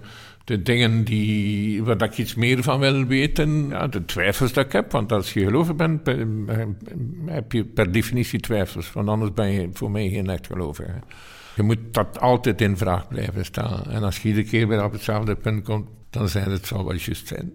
[0.43, 3.67] de dingen die, waar ik iets meer van wil weten.
[3.69, 6.07] Ja, de twijfels dat ik heb, want als je geloven bent,
[7.25, 8.93] heb je per definitie twijfels.
[8.93, 10.93] Want anders ben je voor mij geen echt gelovige.
[11.55, 13.83] Je moet dat altijd in vraag blijven staan.
[13.83, 16.95] En als je iedere keer weer op hetzelfde punt komt, dan zijn het zal wel
[16.95, 17.53] juist zijn.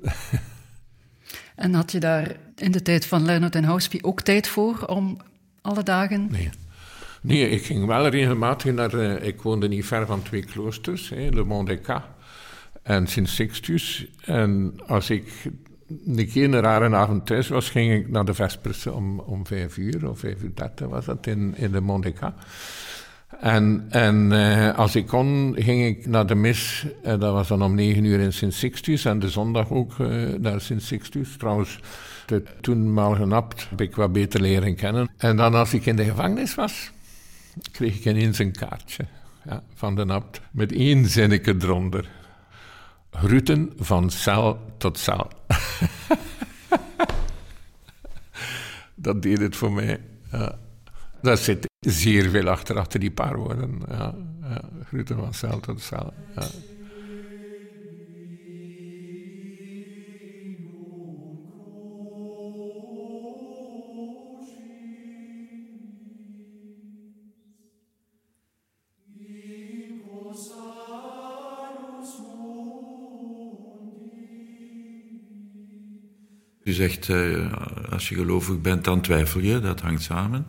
[1.57, 5.17] En had je daar in de tijd van Leonard en Houspie ook tijd voor om
[5.61, 6.29] alle dagen...
[6.31, 6.51] Nee.
[7.27, 8.95] Nee, ik ging wel regelmatig naar...
[8.95, 12.03] Uh, ik woonde niet ver van twee kloosters, hè, Le Cas
[12.83, 14.07] en Sint Sixtus.
[14.25, 15.51] En als ik
[16.07, 19.77] een keer een rare avond thuis was, ging ik naar de Vespers om, om vijf
[19.77, 22.33] uur of vijf uur dertig was dat in, in Cas.
[23.41, 26.87] En, en uh, als ik kon, ging ik naar de mis.
[27.05, 29.05] Uh, dat was dan om negen uur in Sint Sixtus.
[29.05, 29.99] En de zondag ook
[30.39, 31.37] naar Sint Sixtus.
[31.37, 31.81] Trouwens,
[32.27, 35.11] de toenmalige abt heb ik wat beter leren kennen.
[35.17, 36.95] En dan als ik in de gevangenis was,
[37.71, 39.07] kreeg ik ineens een kaartje
[39.75, 40.40] van de abt.
[40.51, 42.09] Met één zinnetje eronder.
[43.11, 45.31] Groeten van cel tot cel.
[48.95, 50.01] dat deed het voor mij.
[50.33, 50.59] Ja.
[51.37, 53.81] Zit zeer veel achter, achter die paar woorden.
[53.88, 54.14] Ja,
[55.05, 56.12] van cel tot cel.
[56.37, 56.47] Ja.
[76.67, 77.53] U zegt, uh,
[77.91, 80.47] als je gelovig bent, dan twijfel je, dat hangt samen.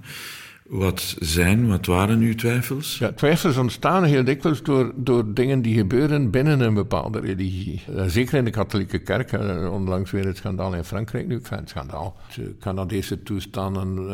[0.64, 2.98] Wat zijn, wat waren uw twijfels?
[2.98, 7.82] Ja, twijfels ontstaan heel dikwijls door, door dingen die gebeuren binnen een bepaalde religie.
[8.08, 9.32] Zeker in de katholieke kerk,
[9.72, 12.18] onlangs weer het schandaal in Frankrijk nu, ik het schandaal.
[12.36, 14.10] De Canadese toestanden,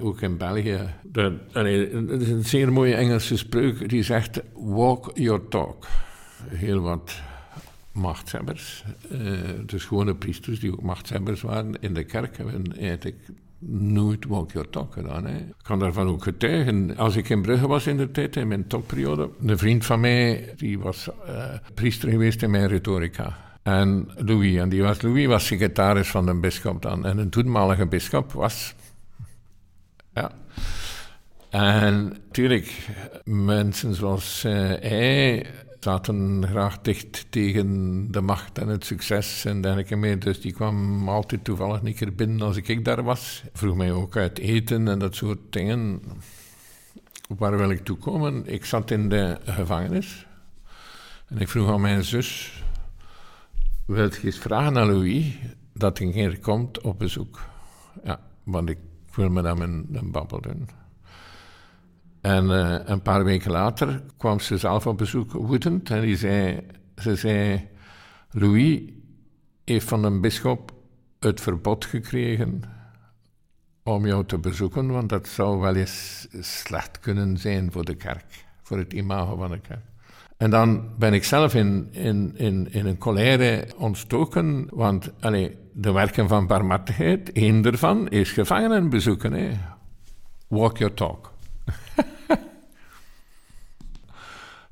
[0.00, 0.80] ook in België.
[1.12, 5.86] Er is een zeer mooie Engelse spreuk die zegt, walk your talk.
[6.48, 7.20] Heel wat
[7.94, 13.16] machtshebbers, uh, dus gewone priesters die ook machtshebbers waren in de kerk, hebben eigenlijk
[13.68, 15.26] nooit walk your talk gedaan.
[15.26, 16.96] Ik kan daarvan ook getuigen.
[16.96, 20.52] Als ik in Brugge was in de tijd, in mijn topperiode, een vriend van mij,
[20.56, 23.36] die was uh, priester geweest in mijn retorica.
[23.62, 27.06] En Louis, en die was, Louis was secretaris van de bisschop dan.
[27.06, 28.74] En een toenmalige bisschop was...
[30.14, 30.30] Ja...
[31.50, 32.88] En natuurlijk,
[33.24, 35.46] mensen zoals uh, hij
[35.84, 40.18] zaten graag dicht tegen de macht en het succes en dergelijke meer.
[40.18, 43.42] Dus die kwam altijd toevallig een keer binnen als ik daar was.
[43.52, 46.02] Vroeg mij ook uit eten en dat soort dingen.
[47.28, 48.46] Waar wil ik toe komen?
[48.46, 50.26] Ik zat in de gevangenis.
[51.28, 52.62] En ik vroeg aan mijn zus...
[53.86, 55.38] Wil je eens vragen aan Louis
[55.72, 57.40] dat hij hier komt op bezoek?
[58.04, 58.78] Ja, want ik
[59.14, 60.68] wil hem een, een babbel doen.
[62.24, 65.90] En uh, een paar weken later kwam ze zelf op bezoek, woedend.
[65.90, 67.68] En die zei, ze zei,
[68.30, 68.80] Louis
[69.64, 70.72] heeft van een bisschop
[71.18, 72.62] het verbod gekregen
[73.82, 78.44] om jou te bezoeken, want dat zou wel eens slecht kunnen zijn voor de kerk,
[78.62, 79.84] voor het imago van de kerk.
[80.36, 85.92] En dan ben ik zelf in, in, in, in een colère ontstoken, want allez, de
[85.92, 89.60] werken van barmhartigheid, één daarvan is gevangenen bezoeken.
[90.48, 91.32] Walk your talk.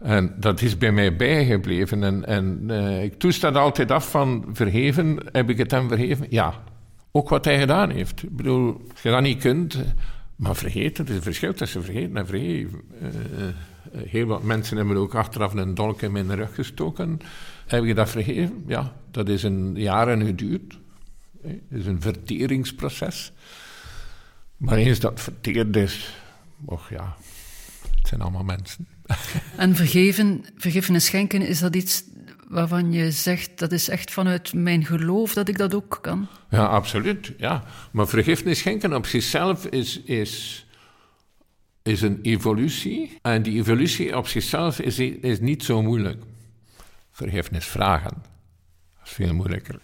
[0.03, 2.03] En dat is bij mij bijgebleven.
[2.03, 5.19] En, en uh, ik toest dat altijd af van vergeven.
[5.33, 6.27] Heb ik het hem vergeven?
[6.31, 6.63] Ja.
[7.11, 8.23] Ook wat hij gedaan heeft.
[8.23, 9.79] Ik bedoel, als je dat niet kunt...
[10.37, 12.81] Maar vergeten, het is een verschil tussen vergeten en vergeven.
[13.03, 13.09] Uh,
[14.09, 17.21] heel wat mensen hebben ook achteraf een dolk in mijn rug gestoken.
[17.67, 18.65] Heb je dat vergeven?
[18.67, 20.79] Ja, dat is een jaren geduurd.
[21.43, 23.33] Het is een verteringsproces.
[24.57, 26.15] Maar eens dat verteerd is...
[26.65, 27.17] Och ja,
[27.97, 28.87] het zijn allemaal mensen.
[29.57, 30.45] En vergeven,
[30.89, 32.05] en schenken, is dat iets
[32.53, 36.29] waarvan je zegt dat is echt vanuit mijn geloof dat ik dat ook kan?
[36.51, 37.33] Ja, absoluut.
[37.39, 37.65] Ja.
[37.91, 40.67] Maar vergiffenis schenken op zichzelf is, is,
[41.83, 43.19] is een evolutie.
[43.23, 46.23] En die evolutie op zichzelf is, is niet zo moeilijk.
[47.11, 48.23] Vergiffenis vragen
[49.05, 49.81] is veel moeilijker.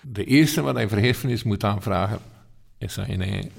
[0.00, 2.18] De eerste wat hij vergiffenis moet aanvragen,
[2.78, 3.50] is aan je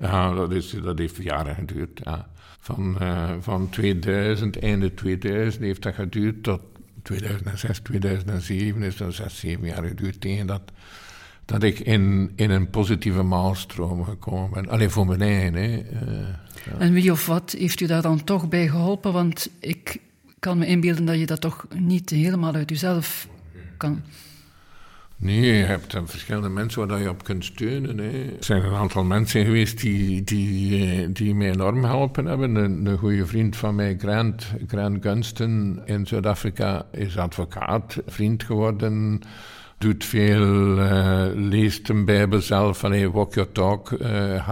[0.00, 2.00] Ja, dat, is, dat heeft jaren geduurd.
[2.04, 2.28] Ja.
[2.64, 6.60] Van, uh, van 2000, einde 2000 heeft dat geduurd tot
[7.02, 8.82] 2006, 2007.
[8.82, 10.62] Is dat zes, zeven jaar geduurd tegen dat,
[11.44, 14.68] dat ik in, in een positieve maalstroom gekomen ben.
[14.68, 15.54] Alleen voor mijn eigen.
[15.54, 15.70] Hè.
[15.70, 16.78] Ja.
[16.78, 19.12] En wie of wat heeft u daar dan toch bij geholpen?
[19.12, 19.96] Want ik
[20.38, 23.28] kan me inbeelden dat je dat toch niet helemaal uit jezelf
[23.76, 24.02] kan.
[25.16, 27.98] Nee, je hebt verschillende mensen waar je op kunt steunen.
[27.98, 28.10] Hè.
[28.10, 32.54] Er zijn een aantal mensen geweest die, die, eh, die mij enorm geholpen hebben.
[32.54, 39.20] Een, goede vriend van mij, Grant, Grant Gunston in Zuid-Afrika, is advocaat, vriend geworden.
[39.78, 44.48] Doet veel, uh, leest een Bijbel zelf, alleen walk your talk, uh,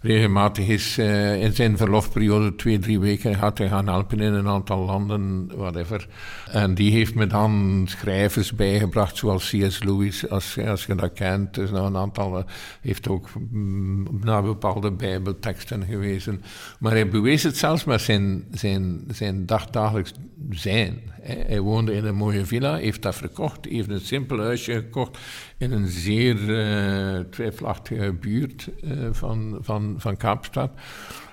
[0.00, 4.48] regelmatig is uh, in zijn verlofperiode twee, drie weken gaat hij gaan helpen in een
[4.48, 6.08] aantal landen, whatever.
[6.50, 9.82] En die heeft me dan schrijvers bijgebracht, zoals C.S.
[9.82, 11.54] Lewis, als, als je dat kent.
[11.54, 12.44] Dus nog een aantal, uh,
[12.80, 16.42] heeft ook mm, naar bepaalde bijbelteksten gewezen.
[16.78, 20.12] Maar hij bewees het zelfs met zijn, zijn, zijn dagdagelijks
[20.50, 21.00] zijn.
[21.22, 25.18] Hij woonde in een mooie villa, heeft dat verkocht, heeft een simpel huisje gekocht
[25.58, 28.68] in een zeer uh, twijfelachtige buurt
[29.12, 30.70] van, van, van Kaapstad.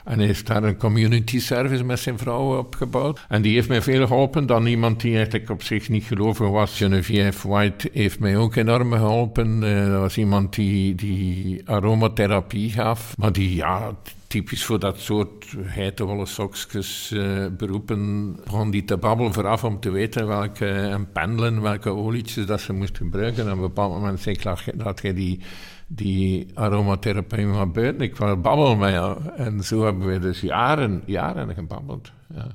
[0.08, 3.26] En heeft daar een community service met zijn vrouw opgebouwd.
[3.30, 4.46] En die heeft mij veel geholpen.
[4.46, 8.91] Dan iemand die eigenlijk op zich niet gelovig was, Geneviève White, heeft mij ook enorm
[8.91, 9.63] geholpen.
[9.63, 13.17] Uh, dat was iemand die, die aromatherapie gaf.
[13.17, 13.96] Maar die, ja,
[14.28, 19.89] typisch voor dat soort geitenwolle sokjes uh, beroepen, begon die te babbelen vooraf om te
[19.89, 23.43] weten welke, en pendelen, welke olietjes dat ze moest gebruiken.
[23.43, 25.39] En op een bepaald moment zei ik, dat je die,
[25.88, 29.19] die aromatherapie maar buiten, ik wil babbelen met jou.
[29.36, 32.12] En zo hebben we dus jaren, jaren gebabbeld.
[32.34, 32.47] Ja.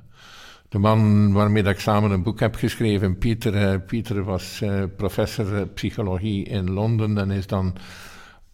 [0.69, 5.67] De man waarmee ik samen een boek heb geschreven, Pieter, uh, Pieter was uh, professor
[5.67, 7.77] psychologie in Londen en is dan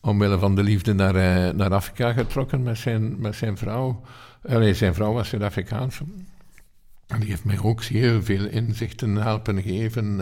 [0.01, 1.15] omwille van de liefde naar,
[1.55, 4.03] naar Afrika getrokken met zijn, met zijn vrouw.
[4.49, 6.01] Allee, zijn vrouw was Zuid-Afrikaans.
[7.07, 10.21] En die heeft mij ook zeer veel inzichten helpen geven.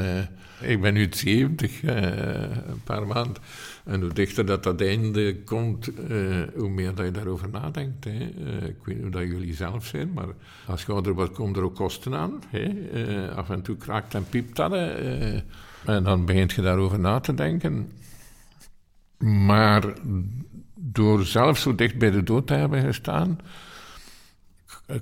[0.61, 3.42] Ik ben nu 70, uh, een paar maanden.
[3.87, 5.90] En hoe dichter dat dat einde komt,
[6.55, 8.05] hoe meer dat je daarover nadenkt.
[8.05, 8.11] Hè.
[8.66, 10.29] ik weet niet hoe dat jullie zelf zijn, maar
[10.66, 12.42] als je ouder wordt, komen er ook kosten aan.
[12.49, 13.31] Hè.
[13.35, 14.72] af en toe kraakt en piept dat.
[14.72, 17.92] en dan begint je daarover na te denken.
[19.18, 19.94] Maar
[20.75, 23.38] door zelf zo dicht bij de dood te hebben gestaan,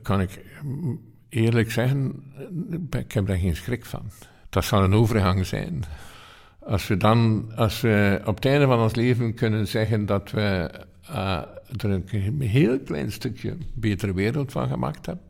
[0.03, 0.45] kan ik
[1.29, 2.23] eerlijk zeggen,
[2.91, 4.11] ik heb daar geen schrik van.
[4.51, 5.85] Dat zal een overgang zijn.
[6.67, 10.71] Als we dan, als we op het einde van ons leven kunnen zeggen dat we
[11.11, 11.43] uh,
[11.77, 15.25] er een heel klein stukje betere wereld van gemaakt hebben,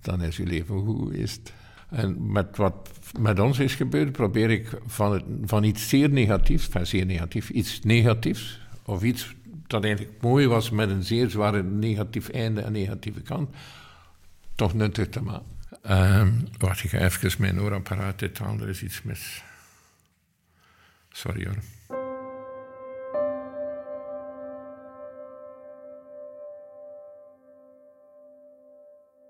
[0.00, 1.52] dan is je leven goed geweest.
[1.90, 6.86] En met wat met ons is gebeurd, probeer ik van, van iets zeer negatiefs, van
[6.86, 9.34] zeer negatief, iets negatiefs, of iets
[9.66, 13.50] dat eigenlijk mooi was met een zeer zware negatief einde en negatieve kant,
[14.54, 15.56] toch nuttig te maken.
[15.90, 19.42] Um, wacht, ik ga even mijn oorapparaat uithalen, er is iets mis.
[21.18, 21.56] Sorry hoor.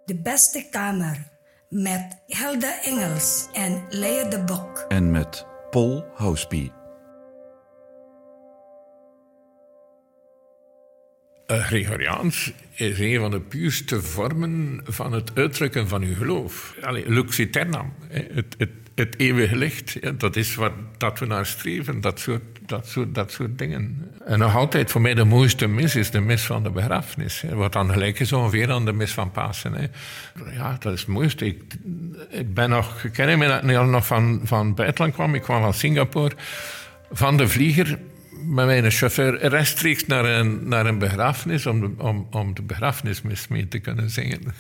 [0.05, 1.31] De beste kamer
[1.69, 4.85] met Helda Engels en Lea de Bok.
[4.89, 6.71] En met Paul Housby.
[11.47, 16.77] Uh, Gregoriaans is een van de puurste vormen van het uitdrukken van uw geloof.
[16.81, 22.01] Allee, lux eternam, het, het, het eeuwige licht, dat is wat dat we naar streven,
[22.01, 24.13] dat soort, dat, soort, dat soort dingen.
[24.25, 27.45] En nog altijd voor mij de mooiste mis is de mis van de begrafenis.
[27.51, 29.75] Wat dan gelijk is ongeveer aan de mis van Pasen.
[29.75, 29.87] Hè.
[30.53, 31.47] Ja, dat is het mooiste.
[31.47, 35.35] Ik, ben nog, ik ken me dat nog van, van buitenland kwam.
[35.35, 36.35] Ik kwam van Singapore,
[37.11, 37.99] van de vlieger
[38.45, 43.49] met mijn chauffeur rechtstreeks naar een, naar een begrafenis om de, om, om de begrafenismis
[43.49, 44.41] mee te kunnen zingen.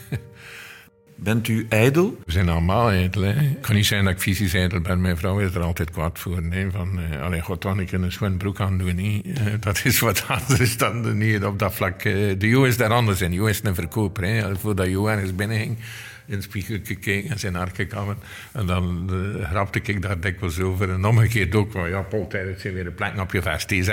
[1.21, 2.19] Bent u ijdel?
[2.25, 3.23] We zijn allemaal ijdel.
[3.23, 3.33] Hè.
[3.33, 5.01] Het kan niet zijn dat ik fysisch ijdel ben.
[5.01, 6.43] Mijn vrouw is er altijd kwaad voor.
[6.43, 8.95] Nee, van, uh, allee, god, dan ik een zwembroek aan doen.
[8.95, 9.23] Nee.
[9.25, 12.05] Uh, dat is wat anders dan niet op dat vlak.
[12.05, 13.33] Uh, de Jo is daar anders in.
[13.33, 14.25] Jo is een verkoper.
[14.25, 14.57] Hè.
[14.57, 15.79] Voordat Jo ergens binnen ging,
[16.29, 18.17] in de spiegel gekeken en zijn haar gekabben.
[18.53, 20.91] En dan uh, grapte ik daar dikwijls over.
[20.91, 23.91] En omgekeerd ook, van ja, Paul, tijdens weer een plek op je vest is.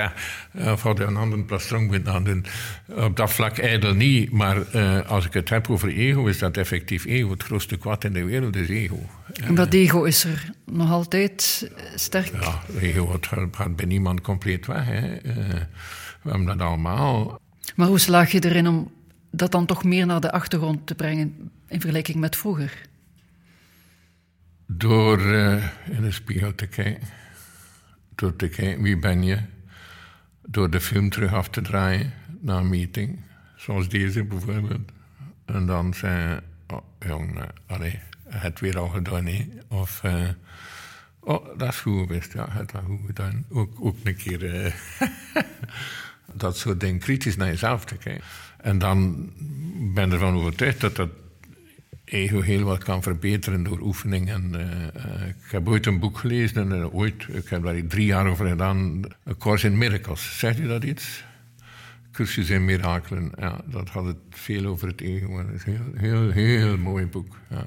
[0.54, 2.44] Of had een ander plastron aandoen.
[2.86, 6.56] Op dat vlak ijdel niet, maar uh, als ik het heb over ego, is dat
[6.56, 7.30] effectief ego.
[7.30, 9.08] Het grootste kwaad in de wereld is ego.
[9.44, 12.32] En dat ego is er nog altijd sterk?
[12.40, 13.18] Ja, ego
[13.52, 14.84] gaat bij niemand compleet weg.
[14.84, 15.08] Hè.
[15.10, 15.34] Uh,
[16.22, 17.40] we hebben dat allemaal.
[17.74, 18.92] Maar hoe slaag je erin om
[19.36, 22.88] dat dan toch meer naar de achtergrond te brengen in vergelijking met vroeger?
[24.66, 27.08] Door uh, in de spiegel te kijken.
[28.14, 29.38] Door te kijken wie ben je.
[30.42, 32.12] Door de film terug af te draaien.
[32.40, 33.20] na een meeting,
[33.56, 34.90] zoals deze bijvoorbeeld.
[35.44, 39.48] En dan zei oh, jong, uh, allee, het weer al gedaan, hè?
[39.68, 40.28] Of, uh,
[41.20, 43.44] oh, dat is goed geweest, ja, het was goed gedaan.
[43.50, 44.74] Ook, ook een keer uh,
[46.44, 48.24] dat soort dingen kritisch naar jezelf te kijken.
[48.60, 49.30] En dan
[49.94, 51.10] ben ik ervan overtuigd dat dat
[52.04, 54.30] ego heel wat kan verbeteren door oefening.
[54.30, 58.06] En, uh, ik heb ooit een boek gelezen, en, uh, ooit, ik heb daar drie
[58.06, 60.38] jaar over gedaan, A Course in Miracles.
[60.38, 61.24] Zegt u dat iets?
[62.12, 63.30] Cursus in Mirakelen.
[63.38, 65.38] Ja, dat had het veel over het ego.
[65.38, 67.36] Het is een heel, heel, heel mooi boek.
[67.50, 67.66] Ja.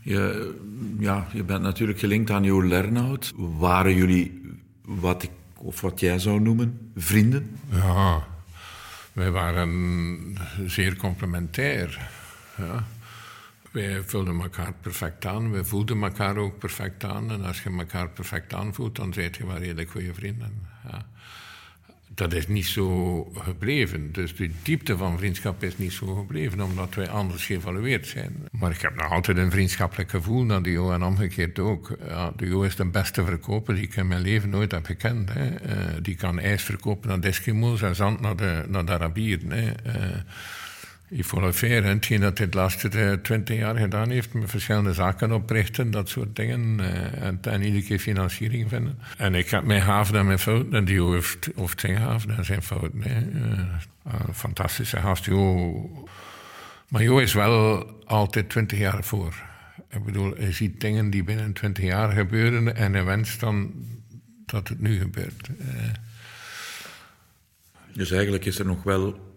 [0.00, 0.54] Je,
[0.98, 3.32] ja, je bent natuurlijk gelinkt aan Jo Lernout.
[3.36, 4.40] Waren jullie,
[4.84, 7.50] wat ik, of wat jij zou noemen, vrienden?
[7.70, 8.26] Ja,
[9.12, 10.36] wij waren
[10.66, 12.10] zeer complementair.
[13.70, 17.30] Wij vulden elkaar perfect aan, wij voelden elkaar ook perfect aan.
[17.30, 20.66] En als je elkaar perfect aanvoelt, dan zijn je wel redelijk goede vrienden.
[22.14, 24.12] Dat is niet zo gebleven.
[24.12, 28.48] Dus de diepte van vriendschap is niet zo gebleven, omdat wij anders geëvalueerd zijn.
[28.50, 31.96] Maar ik heb nog altijd een vriendschappelijk gevoel naar Jo en omgekeerd ook.
[32.06, 35.32] Ja, de Jo is de beste verkoper die ik in mijn leven nooit heb gekend.
[35.32, 35.50] Hè.
[35.50, 39.50] Uh, die kan ijs verkopen naar de Eskimo's en zand naar de, naar de Arabieren.
[39.50, 39.70] Hè.
[39.86, 40.16] Uh,
[41.12, 45.90] Yves Fair, hetgeen dat hij de laatste twintig jaar gedaan heeft, met verschillende zaken oprichten,
[45.90, 48.98] dat soort dingen, uh, en, en iedere keer financiering vinden.
[49.16, 52.44] En ik heb mijn haven en mijn fouten, en die heeft, heeft zijn haven en
[52.44, 53.02] zijn fouten.
[54.06, 56.06] Uh, fantastische gast, Jo.
[56.88, 59.34] Maar Jo is wel altijd twintig jaar voor.
[59.90, 63.72] Ik bedoel, hij ziet dingen die binnen twintig jaar gebeuren en hij wenst dan
[64.46, 65.48] dat het nu gebeurt.
[67.92, 69.31] Dus eigenlijk is er nog wel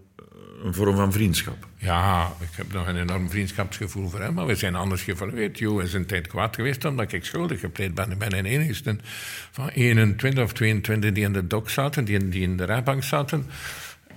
[0.65, 1.67] een vorm van vriendschap.
[1.77, 5.59] Ja, ik heb nog een enorm vriendschapsgevoel voor hem, maar we zijn anders geëvalueerd.
[5.59, 8.11] Jo is een tijd kwaad geweest omdat ik schuldig gepleit ben.
[8.11, 8.97] Ik ben een enigste
[9.51, 13.03] van 21 of 22 die in de dok zaten, die in, die in de rechtbank
[13.03, 13.45] zaten,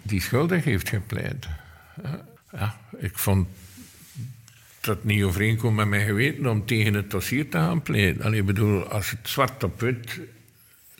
[0.02, 1.48] die schuldig heeft gepleit.
[2.52, 3.48] Ja, ik vond
[4.80, 8.34] dat niet overeenkomt met mijn geweten om tegen het dossier te gaan pleiten.
[8.34, 10.20] Ik bedoel, als het zwart op wit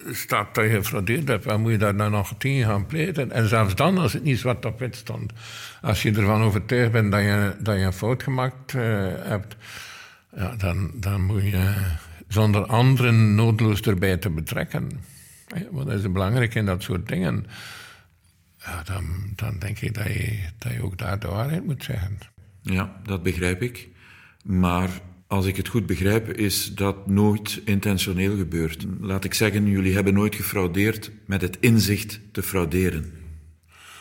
[0.07, 3.33] staat dat je gefraudeerd hebt, dan moet je daar dan nog tegen gaan pleiten.
[3.33, 5.33] En zelfs dan, als het niet zwart op wit stond,
[5.83, 8.83] als je ervan overtuigd bent dat je, dat je een fout gemaakt uh,
[9.19, 9.57] hebt,
[10.37, 11.75] ja, dan, dan moet je
[12.29, 14.91] zonder anderen noodloos erbij te betrekken.
[15.71, 17.47] Want dat is belangrijk in dat soort dingen.
[18.59, 19.05] Ja, dan,
[19.37, 22.19] dan denk ik dat je, dat je ook daar de waarheid moet zeggen.
[22.63, 23.89] Ja, dat begrijp ik.
[24.45, 24.89] Maar
[25.29, 28.87] als ik het goed begrijp, is dat nooit intentioneel gebeurd.
[29.01, 33.13] Laat ik zeggen, jullie hebben nooit gefraudeerd met het inzicht te frauderen.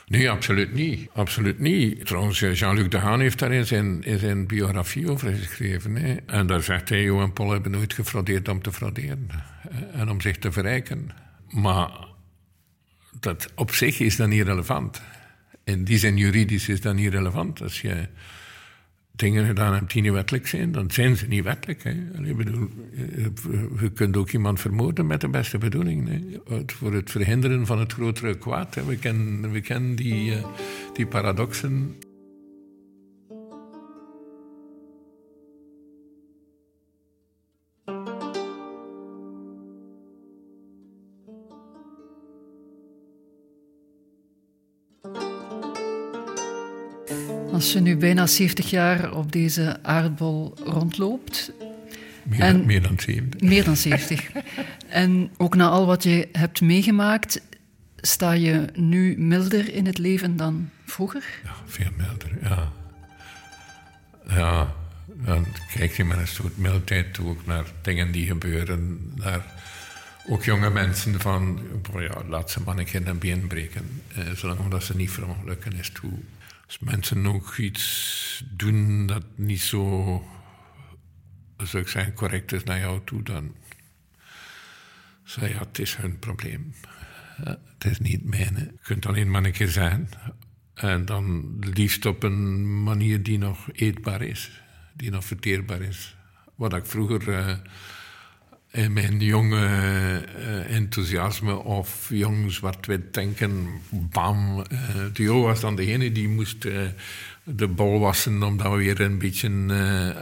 [0.06, 1.10] Nee, absoluut niet.
[1.14, 2.06] Absoluut niet.
[2.06, 5.96] Trouwens, Jean-Luc Dehaan heeft daar in zijn, in zijn biografie over geschreven.
[5.96, 6.16] Hè.
[6.26, 9.30] En daar zegt hij, Jo en Paul hebben nooit gefraudeerd om te frauderen.
[9.92, 11.10] En om zich te verrijken.
[11.50, 12.08] Maar
[13.20, 15.02] dat op zich is dat niet relevant.
[15.64, 17.62] In die zin juridisch is dat niet relevant.
[17.62, 18.08] Als je
[19.18, 21.84] dingen gedaan hebt die niet wettelijk zijn, dan zijn ze niet wettelijk.
[21.84, 21.92] Hè.
[22.24, 22.70] Ik bedoel,
[23.80, 26.08] je kunt ook iemand vermoorden met de beste bedoeling.
[26.10, 26.60] Hè.
[26.66, 28.76] Voor het verhinderen van het grotere kwaad.
[28.76, 28.86] Hè.
[28.86, 30.46] We kennen, we kennen die, uh,
[30.94, 31.96] die paradoxen.
[47.58, 51.52] Als je nu bijna 70 jaar op deze aardbol rondloopt.
[52.24, 53.42] Meer, en, meer dan 70.
[53.42, 54.30] Meer dan 70.
[54.88, 57.42] en ook na al wat je hebt meegemaakt,
[57.96, 61.24] sta je nu milder in het leven dan vroeger?
[61.44, 62.72] Ja, veel milder, ja.
[64.28, 64.74] Ja,
[65.08, 69.12] dan kijk je met een soort mildheid toe ook naar dingen die gebeuren.
[69.16, 69.46] Naar
[70.28, 71.60] ook jonge mensen van,
[71.94, 74.02] ja, laat ze maar een keer been breken.
[74.16, 76.12] Eh, zolang dat ze niet verongelukken is toe
[76.68, 80.24] als mensen ook iets doen dat niet zo,
[81.58, 83.56] zou ik zeggen, correct is naar jou toe, dan
[85.24, 86.74] zeg ja, het is hun probleem.
[87.44, 88.60] het is niet mijne.
[88.60, 90.10] Je kunt alleen maar een keer zijn.
[90.74, 94.62] En dan liefst op een manier die nog eetbaar is,
[94.94, 96.16] die nog verteerbaar is.
[96.56, 97.58] Wat ik vroeger uh,
[98.72, 99.66] in mijn jonge
[100.40, 104.58] uh, enthousiasme of jong zwart-wit denken, bam.
[104.58, 106.68] Uh, Theo was dan degene die moest
[107.44, 109.50] de bol wassen om dat weer een beetje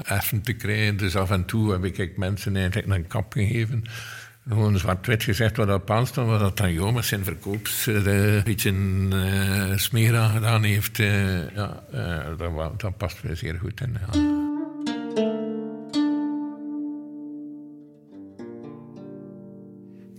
[0.03, 0.97] effen te krijgen.
[0.97, 3.83] Dus af en toe heb ik mensen eigenlijk een kap gegeven.
[4.47, 8.73] Gewoon zwart-wit gezegd wat op aan stond, wat dat dan met zijn verkoops een beetje
[9.75, 10.97] smeer aan gedaan heeft.
[10.97, 11.83] ja,
[12.37, 14.44] dat, dat, past weer zeer goed in.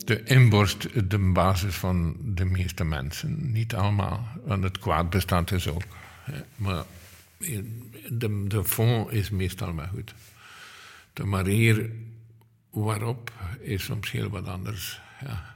[0.07, 3.52] De inborst de basis van de meeste mensen.
[3.52, 5.82] Niet allemaal, want het kwaad bestaat dus ook.
[6.57, 6.84] Maar
[8.09, 10.14] de, de fond is meestal wel goed.
[11.12, 11.90] De manier
[12.70, 15.00] waarop is soms heel wat anders.
[15.20, 15.55] Ja.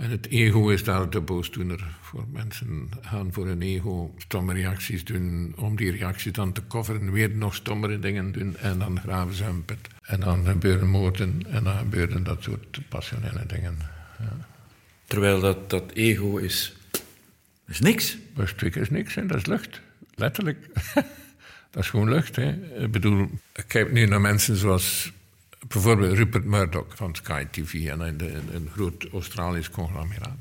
[0.00, 2.24] En het ego is daar de boosdoener voor.
[2.32, 7.30] Mensen gaan voor hun ego stomme reacties doen, om die reacties dan te coveren, weer
[7.30, 9.88] nog stommere dingen doen en dan graven ze een put.
[10.02, 13.78] En dan gebeuren moorden en dan gebeuren dat soort passionele dingen.
[14.18, 14.36] Ja.
[15.04, 16.76] Terwijl dat, dat ego is,
[17.66, 18.16] is niks.
[18.34, 19.80] Dat is is niks en dat is lucht.
[20.14, 20.66] Letterlijk.
[21.70, 22.36] dat is gewoon lucht.
[22.36, 22.50] Hè.
[22.82, 25.12] Ik bedoel, ik kijk nu naar mensen zoals
[25.68, 30.38] bijvoorbeeld Rupert Murdoch van Sky TV, en een, groot Australisch conglomeraat.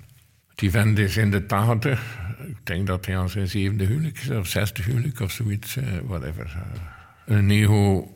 [0.56, 4.30] Die vent is in de tachtig, ik denk dat hij aan zijn zevende huwelijk is,
[4.30, 6.46] of zesde huwelijk of zoiets, uh, whatever.
[6.46, 8.14] Uh, een ego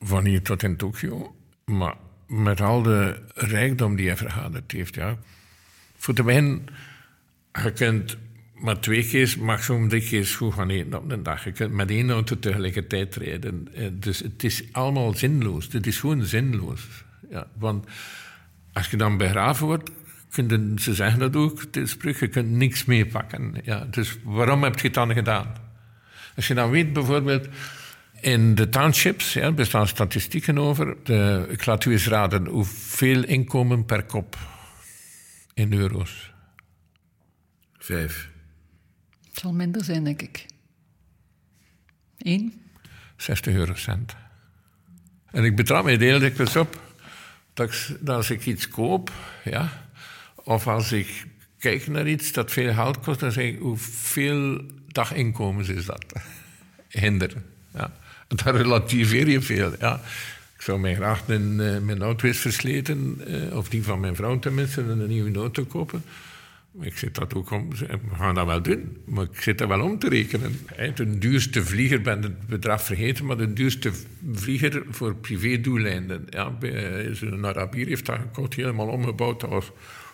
[0.00, 1.94] van hier tot in Tokio, maar
[2.26, 5.16] met al de rijkdom die hij vergaderd heeft, ja.
[5.96, 6.68] Voor te begin,
[7.52, 8.16] je kunt
[8.60, 11.44] maar twee keer, maximum drie keer goed gaan eten op een dag.
[11.44, 13.68] Je kunt met één auto tegelijkertijd rijden.
[13.74, 15.68] Eh, dus het is allemaal zinloos.
[15.72, 16.86] Het is gewoon zinloos.
[17.30, 17.86] Ja, want
[18.72, 19.90] als je dan begraven wordt,
[20.30, 23.54] kunnen ze zeggen dat ook, de je kunt niks meepakken.
[23.62, 25.52] Ja, dus waarom heb je het dan gedaan?
[26.36, 27.48] Als je dan weet bijvoorbeeld,
[28.20, 30.96] in de townships ja, bestaan statistieken over.
[31.02, 34.36] De, ik laat u eens raden hoeveel inkomen per kop
[35.54, 36.32] in euro's.
[37.78, 38.28] Vijf.
[39.38, 40.46] Het zal minder zijn, denk ik.
[42.18, 42.62] Eén?
[43.16, 44.16] 60 eurocent.
[45.30, 46.80] En ik betrap me heel dikwijls op
[47.54, 49.12] dat, dat als ik iets koop,
[49.44, 49.88] ja,
[50.34, 51.26] of als ik
[51.58, 56.04] kijk naar iets dat veel geld kost, dan zeg ik hoeveel daginkomens is dat?
[56.88, 57.32] Hinder.
[57.74, 57.92] Ja.
[58.26, 59.72] Dat relativeer je veel.
[59.78, 60.00] Ja.
[60.56, 64.16] Ik zou mij graag mijn, uh, mijn auto eens versleten, uh, of die van mijn
[64.16, 66.02] vrouw tenminste, een nieuwe auto kopen.
[66.80, 69.80] Ik zit dat ook om, we gaan dat wel doen, maar ik zit er wel
[69.80, 70.58] om te rekenen.
[70.94, 73.92] De duurste vlieger, ben het bedrag vergeten, maar de duurste
[74.32, 76.26] vlieger voor privédoeleinden.
[76.30, 79.40] Ja, een Arabier heeft dat gekocht, helemaal omgebouwd.
[79.40, 79.66] Dat was,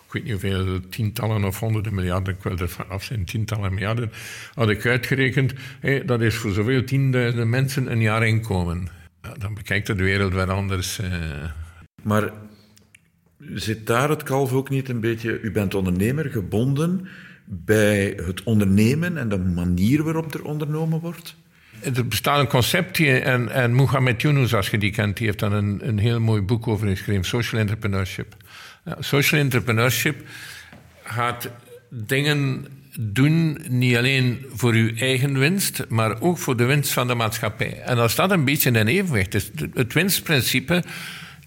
[0.06, 4.12] ik weet niet hoeveel, tientallen of honderden miljarden, ik wil er af zijn, tientallen miljarden,
[4.54, 5.52] had ik uitgerekend.
[6.04, 8.88] Dat is voor zoveel tienduizenden mensen een jaar inkomen.
[9.38, 10.98] Dan bekijkt de wereld wel anders.
[10.98, 11.10] Eh.
[12.02, 12.32] Maar
[13.54, 15.40] Zit daar het kalf ook niet een beetje...
[15.40, 17.08] U bent ondernemer, gebonden
[17.44, 21.36] bij het ondernemen en de manier waarop er ondernomen wordt?
[21.80, 25.52] Er bestaat een concept, en, en Mohamed Yunus, als je die kent, die heeft daar
[25.52, 28.36] een, een heel mooi boek over geschreven, Social Entrepreneurship.
[28.98, 30.22] social Entrepreneurship
[31.02, 31.50] gaat
[31.90, 32.66] dingen
[32.98, 37.82] doen, niet alleen voor uw eigen winst, maar ook voor de winst van de maatschappij.
[37.82, 40.82] En als dat een beetje in evenwicht is, het winstprincipe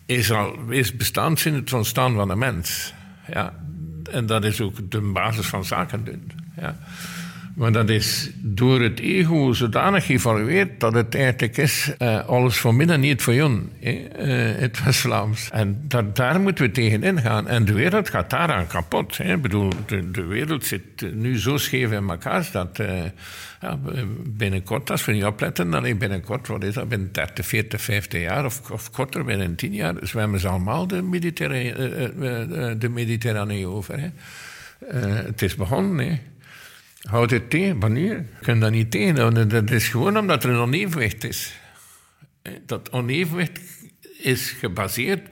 [0.07, 2.93] is, al, is bestand het ontstaan van de mens.
[3.33, 3.53] Ja.
[4.11, 6.31] En dat is ook de basis van zaken doen.
[6.55, 6.77] Ja.
[7.57, 12.75] Maar dat is door het ego zodanig geëvalueerd dat het eigenlijk is uh, alles voor
[12.75, 13.69] midden, niet voor jon.
[13.81, 13.95] Uh,
[14.57, 15.49] het West-Vlaams.
[15.49, 17.47] En dat, daar moeten we tegen ingaan.
[17.47, 19.19] En de wereld gaat daaraan kapot.
[19.19, 22.81] Ik bedoel, de, wereld zit nu zo scheef in elkaar dat
[23.61, 23.79] ja,
[24.25, 28.45] binnenkort, als we niet opletten, dan binnenkort, wat is dat, binnen 30, 40, 50 jaar
[28.45, 31.73] of, korter, binnen 10 jaar, zwemmen ze allemaal de, Mediterranee,
[32.77, 34.11] de over.
[34.85, 36.35] Het is begonnen.
[37.07, 38.15] Houd het tegen, wanneer?
[38.15, 39.49] Je kunt dat niet tegenhouden.
[39.49, 41.59] Dat is gewoon omdat er een onevenwicht is.
[42.65, 43.59] Dat onevenwicht
[44.21, 45.27] is gebaseerd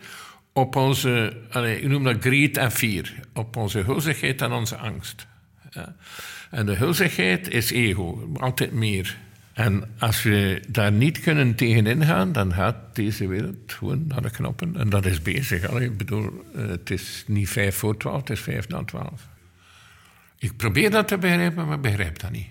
[0.54, 1.38] op onze,
[1.82, 5.28] ik noem dat greed en fear, op onze hulzigheid en onze angst.
[6.52, 9.18] En de hulzigheid is ego, altijd meer.
[9.54, 14.30] En als we daar niet kunnen tegenin gaan, dan gaat deze wereld gewoon naar de
[14.30, 14.76] knoppen.
[14.76, 15.68] En dat is bezig.
[15.68, 19.28] Allee, ik bedoel, eh, het is niet vijf voor twaalf, het is vijf na twaalf.
[20.38, 22.48] Ik probeer dat te begrijpen, maar begrijp dat niet.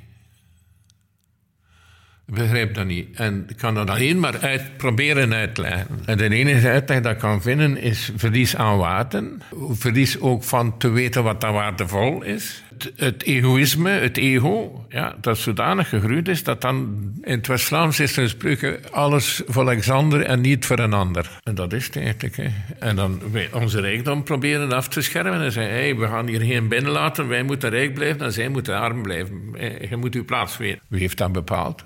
[2.26, 3.16] Begrijp dat niet.
[3.16, 5.86] En ik kan dat alleen maar uit, proberen uitleggen.
[6.04, 9.42] En de enige uitleg dat ik kan vinden is verlies aan waarden.
[9.70, 12.62] Verlies ook van te weten wat dat waardevol is.
[12.96, 18.16] Het, egoïsme, het ego, ja, dat zodanig gegroeid is dat dan in het West-Vlaams is
[18.16, 21.30] er spreuken alles voor Alexander en niet voor een ander.
[21.42, 22.36] En dat is het eigenlijk.
[22.36, 22.48] Hè.
[22.78, 26.40] En dan wij onze rijkdom proberen af te schermen en zeggen: hey, we gaan hier
[26.40, 29.54] geen binnenlaten, wij moeten rijk blijven en zij moeten arm blijven.
[29.90, 30.80] Je moet uw plaats weten.
[30.88, 31.84] Wie heeft dat bepaald?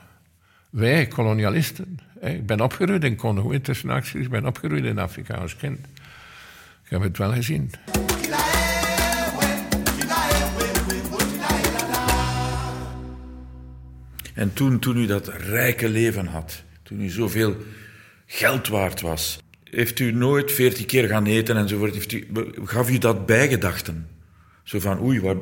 [0.71, 1.99] Wij, kolonialisten.
[2.21, 4.25] Ik ben opgegroeid in Congo, tussen acties.
[4.25, 5.79] Ik ben opgegroeid in Afrika als kind.
[6.85, 7.71] Ik heb het wel gezien.
[14.35, 17.57] En toen, toen u dat rijke leven had, toen u zoveel
[18.27, 21.95] geld waard was, heeft u nooit veertien keer gaan eten enzovoort?
[21.95, 22.27] Heeft u,
[22.65, 24.09] gaf u dat bijgedachten?
[24.63, 25.37] Zo van, oei, wat,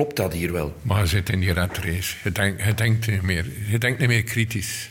[0.00, 0.74] klopt dat hier wel?
[0.82, 2.16] Maar je zit in die rat race.
[2.24, 4.90] Je, denk, je, denkt, niet meer, je denkt niet meer kritisch.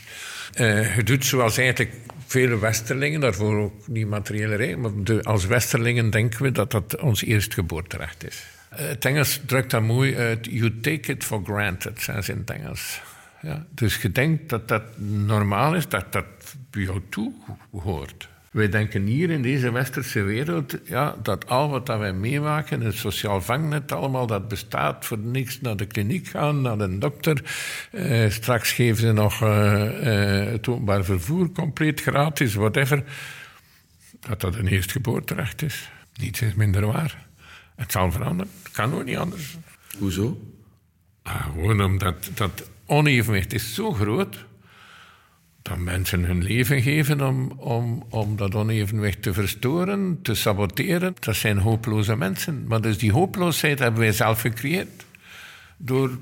[0.60, 1.92] Uh, je doet zoals eigenlijk
[2.26, 7.24] vele Westerlingen, daarvoor ook niet materiële reden, maar als Westerlingen denken we dat dat ons
[7.24, 8.46] eerstgeboorterecht is.
[8.72, 10.46] Uh, het Engels drukt dat mooi uit.
[10.50, 13.00] You take it for granted, zijn ze in het Engels.
[13.42, 14.82] Ja, dus je denkt dat dat
[15.26, 16.26] normaal is, dat dat
[16.70, 17.32] bij jou toe
[17.70, 18.28] hoort.
[18.50, 22.94] Wij denken hier in deze westerse wereld ja, dat al wat dat wij meemaken, het
[22.94, 27.42] sociaal vangnet allemaal, dat bestaat voor niks naar de kliniek gaan, naar de dokter.
[27.92, 33.04] Eh, straks geven ze nog eh, eh, het openbaar vervoer compleet gratis, whatever.
[34.20, 35.90] Dat dat een eerstgeboorterecht is.
[36.20, 37.26] Niets is minder waar.
[37.76, 38.52] Het zal veranderen.
[38.62, 39.56] Het kan ook niet anders.
[39.98, 40.40] Hoezo?
[41.22, 44.48] Ah, gewoon omdat dat onevenwicht is zo groot
[45.62, 51.14] dat mensen hun leven geven om, om, om dat onevenwicht te verstoren, te saboteren.
[51.18, 52.64] Dat zijn hopeloze mensen.
[52.66, 55.04] Maar dus die hopeloosheid hebben wij zelf gecreëerd.
[55.82, 56.18] Door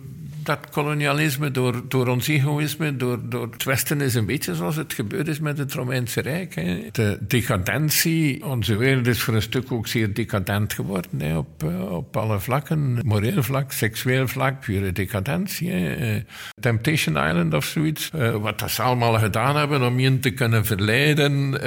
[0.49, 4.93] dat kolonialisme, door, door ons egoïsme, door, door het Westen is een beetje zoals het
[4.93, 6.55] gebeurd is met het Romeinse Rijk.
[6.95, 12.17] De decadentie, onze wereld is voor een stuk ook zeer decadent geworden op, eh, op
[12.17, 12.99] alle vlakken.
[13.05, 15.71] Moreel vlak, seksueel vlak, pure decadentie.
[15.71, 16.23] Eh,
[16.61, 18.11] Temptation Island of zoiets.
[18.15, 21.61] Uh, wat dat ze allemaal gedaan hebben om je te kunnen verleiden.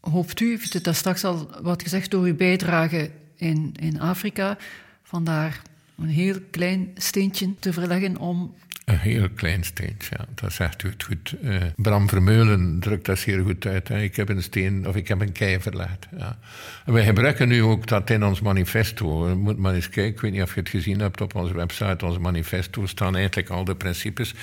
[0.00, 4.56] Hoopt u, u heeft daar straks al wat gezegd door uw bijdrage in, in Afrika,
[5.02, 5.62] vandaar
[6.02, 10.24] een heel klein steentje te verleggen om een heel klein steentje, ja.
[10.34, 11.34] Dat zegt u het goed.
[11.42, 13.88] Uh, Bram Vermeulen drukt dat zeer goed uit.
[13.88, 14.02] Hè.
[14.02, 16.08] Ik heb een steen of ik heb een kei verlegd.
[16.16, 16.38] Ja.
[16.84, 19.28] wij gebruiken nu ook dat in ons manifesto.
[19.28, 21.54] Je moet maar eens kijken, ik weet niet of je het gezien hebt op onze
[21.54, 24.34] website, ons manifesto, staan eigenlijk al de principes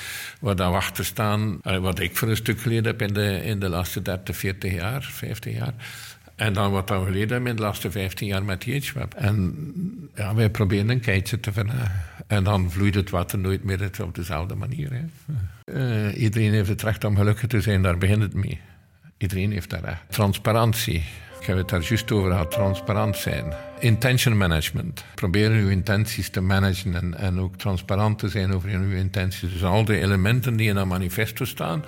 [0.41, 1.59] waar daar achter staan.
[1.61, 5.03] Wat ik voor een stuk geleden heb in de, in de laatste 30, 40 jaar,
[5.03, 5.73] 50 jaar.
[6.39, 9.13] En dan wat we geleden hebben in de laatste 15 jaar met THWeb.
[9.13, 9.55] En
[10.15, 12.01] ja, wij proberen een keitje te verlagen.
[12.27, 14.91] En dan vloeit het water nooit meer op dezelfde manier.
[15.65, 18.59] Uh, iedereen heeft het recht om gelukkig te zijn, daar begint het mee.
[19.17, 20.01] Iedereen heeft dat recht.
[20.09, 21.03] Transparantie.
[21.39, 23.53] Ik heb het daar juist over gehad, transparant zijn.
[23.79, 25.03] Intention management.
[25.15, 29.51] Proberen uw intenties te managen en, en ook transparant te zijn over uw intenties.
[29.51, 31.83] Dus al de elementen die in een manifesto staan,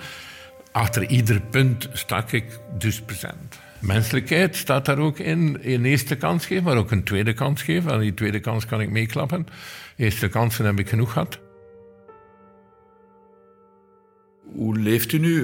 [0.72, 2.44] achter ieder punt stak ik
[2.78, 3.60] dus present.
[3.82, 5.58] Menselijkheid staat daar ook in.
[5.60, 7.92] Een eerste kans geven, maar ook een tweede kans geven.
[7.92, 9.46] Aan die tweede kans kan ik meeklappen.
[9.96, 11.40] Eerste kansen heb ik genoeg gehad.
[14.54, 15.42] Hoe leeft u nu?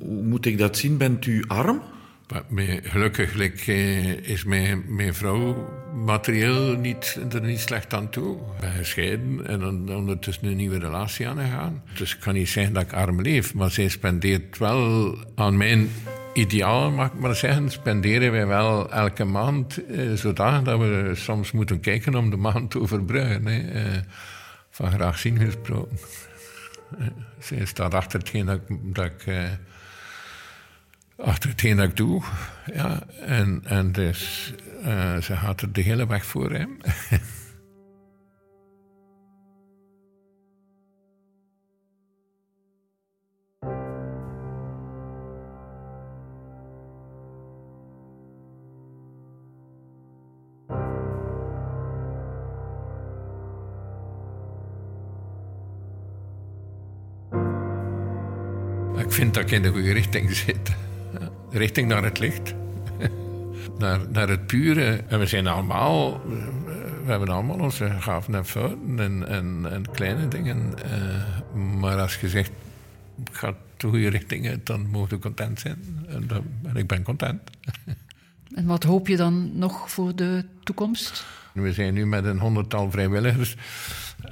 [0.00, 0.96] Hoe moet ik dat zien?
[0.96, 1.82] Bent u arm?
[2.82, 8.36] Gelukkig eh, is mijn, mijn vrouw materieel niet, er niet slecht aan toe.
[8.36, 11.82] We zijn gescheiden en dan ondertussen een nieuwe relatie aangegaan.
[11.98, 15.88] Dus ik kan niet zeggen dat ik arm leef, maar zij spendeert wel aan mijn
[16.32, 21.52] ideaal, mag ik maar zeggen, spenderen wij wel elke maand eh, zodanig dat we soms
[21.52, 23.46] moeten kijken om de maand te overbruggen.
[23.46, 24.00] Eh,
[24.70, 25.98] van graag zien gesproken.
[26.98, 27.06] Eh,
[27.38, 29.48] zij staat achter hetgeen dat ik, dat ik eh,
[31.16, 32.22] achter hetgeen dat ik doe.
[32.74, 34.52] Ja, en, en dus
[35.20, 36.78] ze gaat er de hele weg voor hem.
[59.12, 60.72] Ik vind dat ik in de goede richting zit.
[61.50, 62.54] Richting naar het licht.
[63.78, 65.04] naar, naar het pure.
[65.08, 66.20] En we zijn allemaal...
[67.04, 68.98] We hebben allemaal onze gaven en fouten
[69.28, 70.74] en, en, kleine dingen.
[71.54, 72.50] Uh, maar als je zegt,
[73.32, 76.06] gaat de goede richting uit, dan mogen we content zijn.
[76.62, 77.40] En ik ben content.
[78.54, 81.24] En wat hoop je dan nog voor de toekomst?
[81.52, 83.56] We zijn nu met een honderdtal vrijwilligers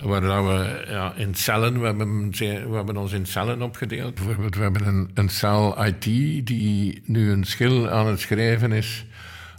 [0.02, 4.14] Waar we ja, in cellen, we hebben, we hebben ons in cellen opgedeeld.
[4.14, 6.04] Bijvoorbeeld, we hebben een, een cel IT
[6.46, 9.06] die nu een schil aan het schrijven is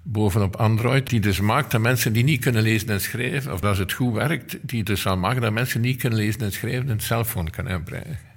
[0.03, 3.77] bovenop Android, die dus maakt dat mensen die niet kunnen lezen en schrijven, of als
[3.77, 6.99] het goed werkt, die dus zal maken dat mensen niet kunnen lezen en schrijven een
[6.99, 8.30] cellfoon kunnen gebruiken.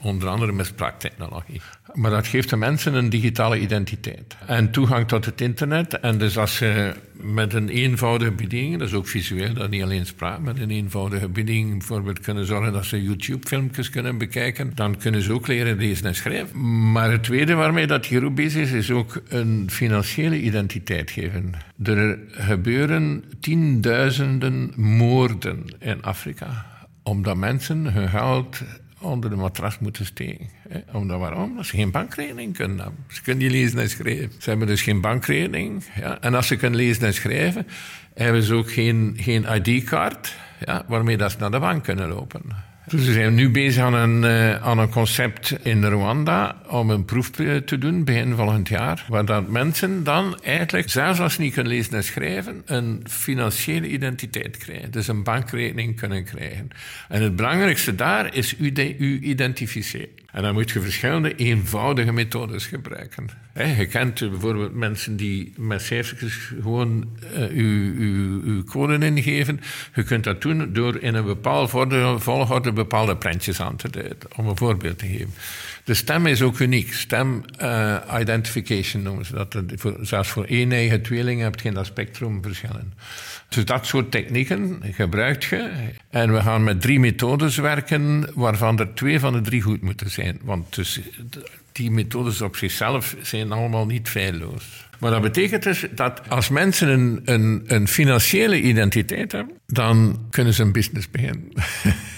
[0.00, 1.60] Onder andere met spraaktechnologie.
[1.94, 4.36] Maar dat geeft de mensen een digitale identiteit.
[4.46, 6.00] En toegang tot het internet.
[6.00, 10.06] En dus als ze met een eenvoudige bediening, dat is ook visueel, dat niet alleen
[10.06, 15.22] spraak, met een eenvoudige bediening bijvoorbeeld kunnen zorgen dat ze YouTube-filmpjes kunnen bekijken, dan kunnen
[15.22, 16.92] ze ook leren lezen en schrijven.
[16.92, 21.52] Maar het tweede waarmee dat hier bezig is, is ook een financiële identiteit geven.
[21.82, 26.66] Er gebeuren tienduizenden moorden in Afrika,
[27.02, 28.62] omdat mensen hun geld
[29.00, 30.48] onder de matras moeten steken.
[30.68, 30.78] Hè.
[30.92, 31.42] Omdat waarom?
[31.42, 33.04] Omdat ze geen bankrekening kunnen hebben.
[33.08, 34.32] Ze kunnen niet lezen en schrijven.
[34.38, 35.84] Ze hebben dus geen bankrekening.
[36.00, 36.20] Ja.
[36.20, 37.66] En als ze kunnen lezen en schrijven,
[38.14, 42.42] hebben ze ook geen, geen ID-kaart ja, waarmee dat ze naar de bank kunnen lopen.
[42.88, 47.04] Dus we zijn nu bezig aan een, uh, aan een concept in Rwanda om een
[47.04, 49.04] proef te doen begin volgend jaar.
[49.08, 53.88] Waar dat mensen dan eigenlijk, zelfs als ze niet kunnen lezen en schrijven, een financiële
[53.88, 54.90] identiteit krijgen.
[54.90, 56.68] Dus een bankrekening kunnen krijgen.
[57.08, 60.08] En het belangrijkste daar is u, u identificeren.
[60.38, 63.28] En dan moet je verschillende eenvoudige methodes gebruiken.
[63.78, 69.60] je kent bijvoorbeeld mensen die met cijfertjes gewoon uh, uw, uw, uw code ingeven.
[69.94, 71.68] Je kunt dat doen door in een bepaalde
[72.18, 75.34] volgorde bepaalde prentjes aan te duiden, om een voorbeeld te geven.
[75.88, 76.92] De stem is ook uniek.
[76.92, 79.56] Stem uh, identification noemen ze dat.
[80.00, 82.92] Zelfs voor één eigen tweeling heb je geen spectrum verschillen.
[83.48, 85.70] Dus dat soort technieken gebruik je.
[86.10, 90.10] En we gaan met drie methodes werken, waarvan er twee van de drie goed moeten
[90.10, 90.38] zijn.
[90.42, 91.00] Want dus,
[91.72, 94.86] die methodes op zichzelf zijn allemaal niet feilloos.
[94.98, 100.54] Maar dat betekent dus dat als mensen een, een, een financiële identiteit hebben, dan kunnen
[100.54, 101.52] ze een business beginnen.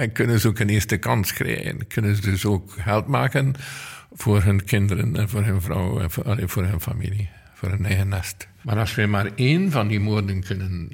[0.00, 1.86] en kunnen ze ook een eerste kans krijgen.
[1.86, 3.54] Kunnen ze dus ook geld maken
[4.12, 8.08] voor hun kinderen en voor hun vrouw en voor, voor hun familie, voor hun eigen
[8.08, 8.48] nest.
[8.62, 10.88] Maar als wij maar één van die moorden kunnen,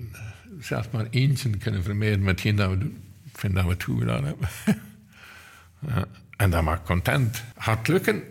[0.61, 3.03] zelfs maar eentje kunnen vermijden met hetgeen dat we doen,
[3.33, 4.49] ik vind dat we het goed gedaan hebben.
[5.89, 6.05] ja,
[6.37, 7.45] en dat maakt content.
[7.59, 8.23] Gaat lukken?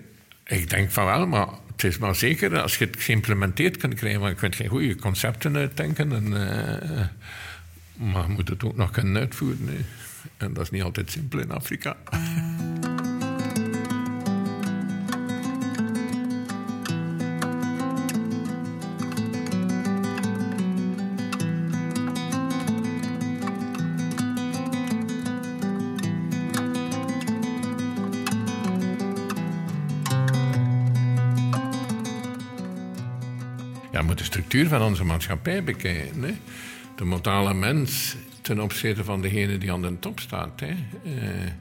[0.45, 4.19] Ik denk van wel, maar het is maar zeker als je het geïmplementeerd kunt krijgen,
[4.19, 6.11] maar je kunt geen goede concepten uitdenken.
[6.11, 7.05] En, uh,
[8.11, 9.85] maar je moet het ook nog kunnen uitvoeren.
[10.37, 11.97] En dat is niet altijd simpel in Afrika.
[33.91, 36.23] Ja, moet de structuur van onze maatschappij bekijken.
[36.23, 36.33] Hè?
[36.95, 38.15] De modale mens
[38.45, 40.59] ten opzichte van degene die aan de top staat.
[40.59, 40.75] Hè.
[41.03, 41.51] Uh,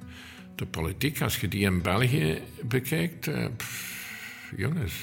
[0.55, 4.03] de politiek, als je die in België bekijkt, pff,
[4.57, 4.95] jongens,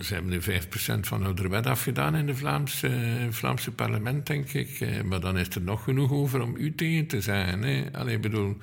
[0.00, 4.52] ze hebben nu 5% van de wet afgedaan in het Vlaamse, uh, Vlaamse parlement, denk
[4.52, 5.02] ik.
[5.04, 7.62] Maar dan is er nog genoeg over om u tegen te zijn.
[7.62, 8.18] Hè.
[8.18, 8.56] Bedoel,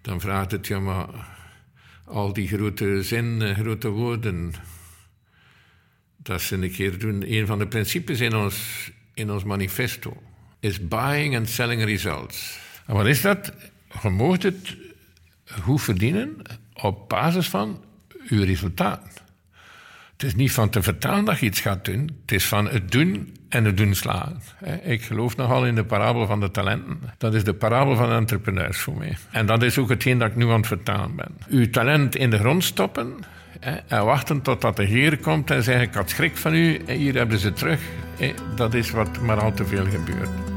[0.00, 1.06] dan vraagt het, ja, maar
[2.04, 4.52] al die grote zinnen, grote woorden,
[6.16, 7.32] dat ze een keer doen.
[7.32, 10.22] Een van de principes in ons, in ons manifesto
[10.62, 12.58] is buying and selling results.
[12.86, 13.52] En wat is dat?
[14.02, 14.76] Je het
[15.62, 16.36] goed verdienen
[16.74, 17.84] op basis van
[18.28, 19.10] uw resultaten.
[20.12, 22.10] Het is niet van te vertellen dat je iets gaat doen.
[22.20, 24.40] Het is van het doen en het doen slagen.
[24.82, 27.00] Ik geloof nogal in de parabel van de talenten.
[27.18, 29.16] Dat is de parabel van de entrepreneurs voor mij.
[29.30, 31.36] En dat is ook hetgeen dat ik nu aan het vertalen ben.
[31.48, 33.14] Uw talent in de grond stoppen
[33.88, 37.38] en wachten totdat de Heer komt en zegt: Ik had schrik van u, hier hebben
[37.38, 37.80] ze terug.
[38.54, 40.51] Dat is wat maar al te veel gebeurt.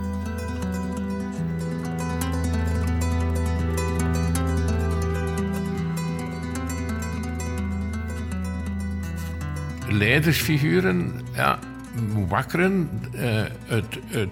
[9.97, 11.59] Leidersfiguren ja,
[12.27, 13.21] wakkeren uh,
[13.65, 14.29] het, het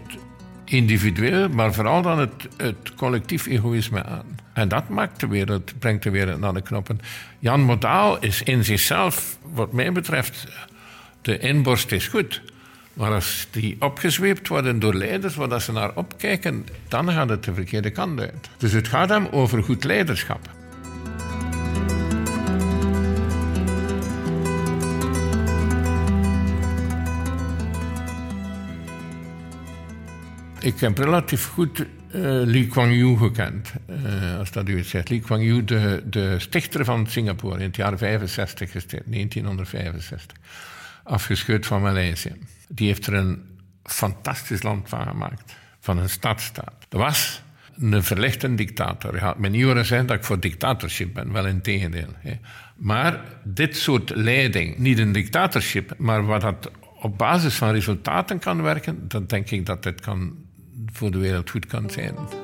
[0.66, 4.26] individueel, maar vooral dan het, het collectief egoïsme aan.
[4.53, 6.99] En dat maakt de wereld, brengt de wereld naar de knoppen.
[7.39, 10.47] Jan Modaal is in zichzelf, wat mij betreft,
[11.22, 12.41] de inborst is goed.
[12.93, 17.53] Maar als die opgezweept worden door leiders waar ze naar opkijken, dan gaat het de
[17.53, 18.49] verkeerde kant uit.
[18.57, 20.49] Dus het gaat hem over goed leiderschap.
[30.64, 31.86] Ik heb relatief goed uh,
[32.45, 35.09] Lee Kuan Yew gekend, uh, als dat u het zegt.
[35.09, 35.68] Lee Kuan Yew,
[36.09, 40.38] de, stichter van Singapore, in het jaar 65 gesticht, 1965.
[41.03, 42.36] Afgescheurd van Maleisië.
[42.68, 43.41] Die heeft er een
[43.84, 45.55] fantastisch land van gemaakt.
[45.80, 46.86] Van een stadstaat.
[46.89, 47.41] Dat was
[47.78, 49.14] een verlichte dictator.
[49.14, 52.14] Je gaat me niet horen zeggen dat ik voor dictatorship ben, wel in tegendeel.
[52.18, 52.34] Hè.
[52.76, 58.61] Maar dit soort leiding, niet een dictatorship, maar wat dat op basis van resultaten kan
[58.61, 60.51] werken, dan denk ik dat dit kan
[60.94, 62.43] voor de wereld goed kan zijn.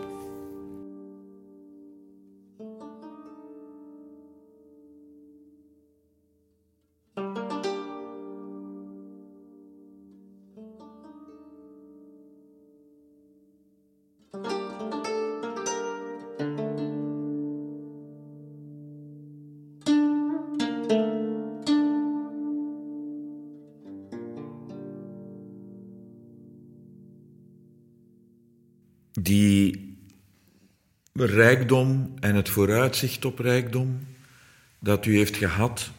[31.26, 33.99] Rijkdom en het vooruitzicht op rijkdom
[34.80, 35.91] dat u heeft gehad,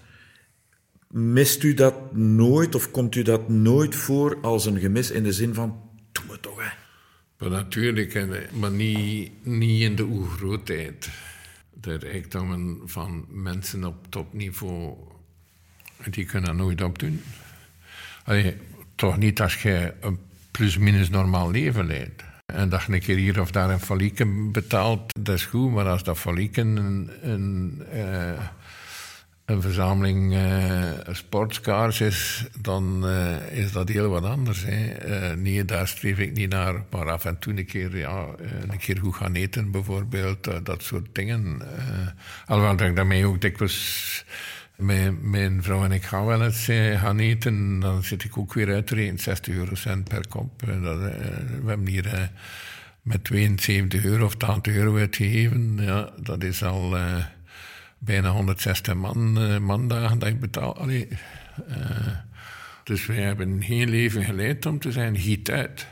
[1.10, 5.32] mist u dat nooit of komt u dat nooit voor als een gemis in de
[5.32, 7.48] zin van, doe me toch hè?
[7.48, 11.10] Natuurlijk, maar niet, niet in de oergrootheid.
[11.80, 14.94] De rijkdommen van mensen op topniveau,
[16.10, 17.22] die kunnen nooit opdoen.
[18.24, 18.56] Allee,
[18.94, 20.18] toch niet als je een
[20.50, 22.22] plus-minus normaal leven leidt.
[22.55, 25.72] En dat je een keer hier of daar een falieken betaalt, dat is goed.
[25.72, 28.40] Maar als dat falieken een, een, uh,
[29.44, 34.64] een verzameling uh, sportscars is, dan uh, is dat heel wat anders.
[34.66, 35.36] Hè.
[35.36, 36.84] nee, daar streef ik niet naar.
[36.90, 38.26] Maar af en toe een keer, ja,
[38.68, 40.64] een keer goed gaan eten bijvoorbeeld.
[40.66, 41.62] dat soort dingen.
[42.46, 44.24] alhoewel dat ik daarmee ook dikwijls
[44.80, 47.80] mijn, vrouw en ik gaan wel eens eh, gaan eten.
[47.80, 50.62] Dan zit ik ook weer uitrekenen, 60 eurocent per kop.
[50.62, 51.18] Eh, dat, eh,
[51.62, 52.30] we hebben hier
[53.02, 55.78] met 72 euro of 80 euro uitgegeven.
[55.80, 56.96] Ja, dat is al
[57.98, 60.88] bijna 160 man, mandagen dat ik betaal.
[62.84, 65.86] Dus wij hebben geen leven geleid om te zijn, giet uit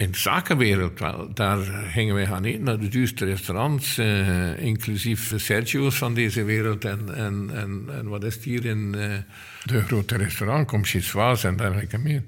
[0.00, 1.34] in de zakenwereld wel.
[1.34, 1.58] Daar
[1.92, 6.84] gingen wij gaan eten naar de duurste restaurants, eh, inclusief Sergio's van deze wereld.
[6.84, 9.16] En, en, en, en wat is het hier in uh,
[9.64, 12.22] de grote restaurant, comme chez en dergelijke meer.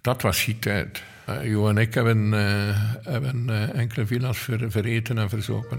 [0.00, 1.02] Dat was giet uit.
[1.28, 2.32] Uh, jo en ik hebben,
[3.02, 5.78] hebben enkele villa's ver, vereten en verzopen.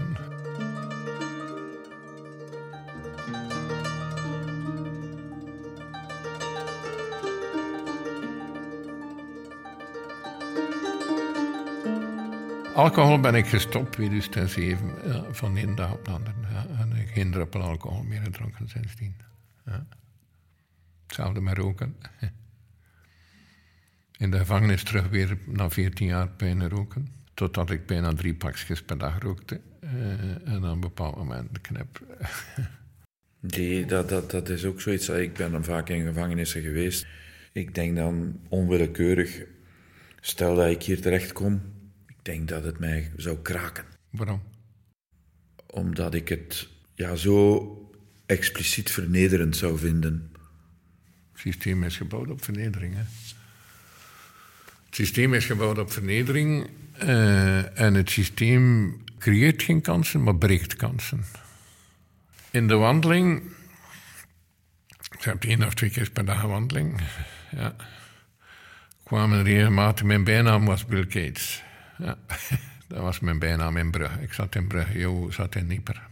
[12.78, 16.36] Alcohol ben ik gestopt 2007, ja, van de ene dag op de andere.
[16.78, 19.14] En geen druppel alcohol meer gedronken sindsdien.
[19.66, 19.86] Ja.
[21.06, 21.96] Hetzelfde met roken.
[24.18, 27.08] In de gevangenis terug weer na 14 jaar bijna roken.
[27.34, 29.60] Totdat ik bijna drie pakjes per dag rookte.
[29.80, 32.00] Uh, en op een bepaald moment knip.
[33.56, 35.08] nee, dat, dat, dat is ook zoiets.
[35.08, 37.06] Ik ben dan vaak in gevangenissen geweest.
[37.52, 39.42] Ik denk dan onwillekeurig,
[40.20, 41.76] stel dat ik hier terecht kom
[42.28, 43.84] denk dat het mij zou kraken.
[44.10, 44.42] Waarom?
[45.66, 47.90] Omdat ik het ja, zo
[48.26, 50.32] expliciet vernederend zou vinden.
[51.32, 52.94] Het systeem is gebouwd op vernedering.
[52.94, 53.02] Hè?
[54.86, 56.70] Het systeem is gebouwd op vernedering
[57.02, 61.24] uh, en het systeem creëert geen kansen, maar breekt kansen.
[62.50, 63.42] In de wandeling,
[65.18, 67.00] ik heb één of twee keer per dag een wandeling,
[67.50, 67.76] ja,
[69.04, 71.66] kwamen regelmatig, mijn bijnaam was Bill Gates.
[71.98, 72.16] Ja,
[72.88, 74.22] dat was mijn bijnaam in Brugge.
[74.22, 76.06] Ik zat in Brugge, Jo zat in Nieper.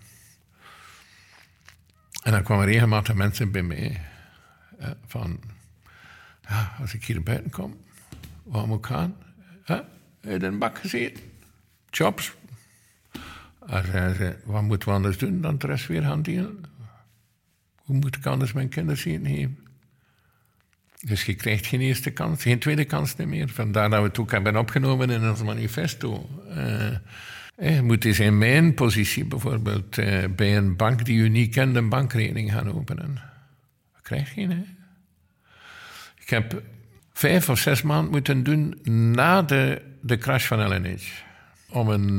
[2.22, 4.00] En dan kwamen regelmatig mensen bij mij
[5.06, 5.40] van...
[6.80, 7.76] Als ik hier buiten kom,
[8.42, 9.16] waar moet ik gaan?
[9.64, 9.88] Ja,
[10.20, 11.22] in een bak gezeten.
[11.90, 12.34] Jobs.
[13.66, 16.64] En ze, wat moeten we anders doen dan de rest weer gaan delen?
[17.76, 19.65] Hoe moet ik anders mijn kinderen zien geven?
[21.06, 23.48] Dus je krijgt geen eerste kans, geen tweede kans meer.
[23.48, 26.28] Vandaar dat we het ook hebben opgenomen in ons manifesto.
[26.48, 31.54] Uh, je moet eens in mijn positie bijvoorbeeld uh, bij een bank die u niet
[31.54, 33.14] kent een bankrekening gaan openen.
[33.92, 34.64] Dat krijg je, hè?
[36.20, 36.62] Ik heb
[37.12, 38.78] vijf of zes maanden moeten doen
[39.14, 41.02] na de, de crash van LNH
[41.68, 42.18] om een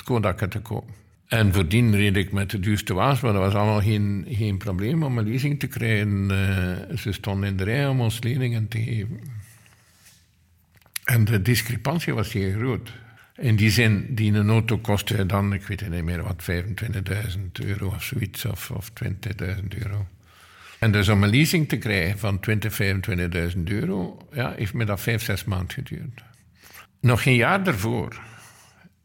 [0.00, 0.94] uh, te kopen.
[1.28, 5.02] En voordien reed ik met de duurste wagens, maar dat was allemaal geen, geen probleem
[5.02, 6.30] om een leasing te krijgen.
[6.30, 9.20] Uh, ze stonden in de rij om ons leningen te geven.
[11.04, 12.92] En de discrepantie was heel groot.
[13.36, 17.86] In die zin, die een auto kostte dan, ik weet niet meer wat, 25.000 euro
[17.86, 19.14] of zoiets, of, of 20.000
[19.68, 20.06] euro.
[20.78, 22.56] En dus om een leasing te krijgen van 20.000,
[23.54, 26.22] 25.000 euro, ja, heeft me dat vijf, zes maanden geduurd.
[27.00, 28.20] Nog geen jaar daarvoor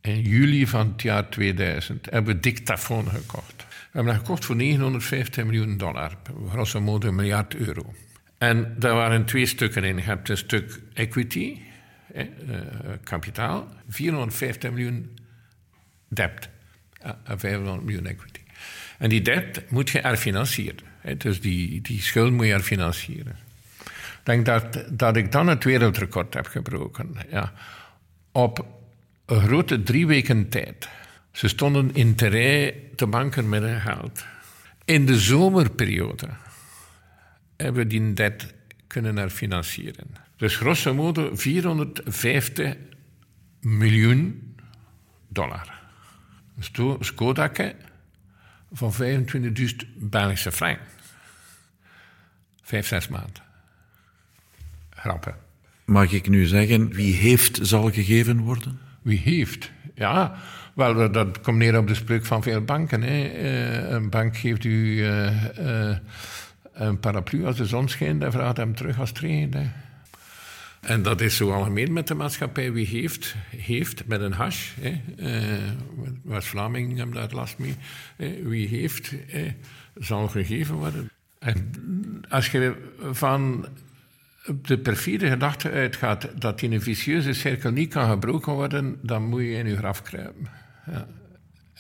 [0.04, 3.56] in juli van het jaar 2000 hebben we Dictaphone gekocht.
[3.58, 6.18] We hebben dat gekocht voor 950 miljoen dollar,
[6.50, 7.94] grosso modo een miljard euro.
[8.38, 9.96] En daar waren twee stukken in.
[9.96, 11.58] Je hebt een stuk equity,
[12.14, 12.26] eh,
[13.04, 15.18] kapitaal, 450 miljoen
[16.08, 16.50] debt,
[17.02, 18.40] eh, 500 miljoen equity.
[18.98, 20.84] En die debt moet je herfinancieren.
[21.02, 23.38] Eh, dus die, die schuld moet je herfinancieren.
[23.84, 27.16] Ik denk dat, dat ik dan het wereldrecord heb gebroken.
[27.30, 27.54] Ja.
[28.32, 28.82] Op
[29.26, 30.90] een grote drie weken tijd.
[31.32, 34.26] Ze stonden in terrein te banken met hun geld.
[34.86, 36.30] In de zomerperiode
[37.58, 38.54] hebben we die debt
[38.88, 40.08] kunnen herfinancieren.
[40.36, 42.76] Dus grosso modo 450
[43.60, 44.56] miljoen
[45.28, 45.82] dollar.
[46.56, 47.76] Een Skodake
[48.72, 48.98] van 25.000
[49.96, 50.80] Belgische frank.
[52.62, 53.44] Vijf, zes maanden.
[54.90, 55.36] Grappen.
[55.86, 58.80] Mag ik nu zeggen, wie heeft zal gegeven worden?
[59.04, 59.72] Wie heeft.
[59.96, 60.36] Ja,
[60.76, 63.04] wel, dat komt neer op de spreuk van veel banken.
[63.04, 65.98] Eh, een bank geeft u eh, eh,
[66.74, 69.56] een paraplu als de zon schijnt en vraagt hem terug als het regent.
[70.82, 72.72] En dat is zo algemeen met de maatschappij.
[72.72, 74.72] Wie heeft, heeft met een hash.
[74.80, 75.02] Hè.
[76.24, 77.76] West-Vlamingen hebben daar last mee.
[78.44, 79.14] Wie heeft,
[79.96, 81.10] zal gegeven worden.
[81.40, 81.72] En
[82.30, 82.76] als je
[83.12, 83.66] van
[84.46, 89.42] de perfide gedachte uitgaat dat in een vicieuze cirkel niet kan gebroken worden, dan moet
[89.42, 90.50] je in je graf kruipen.
[90.86, 91.08] Ja.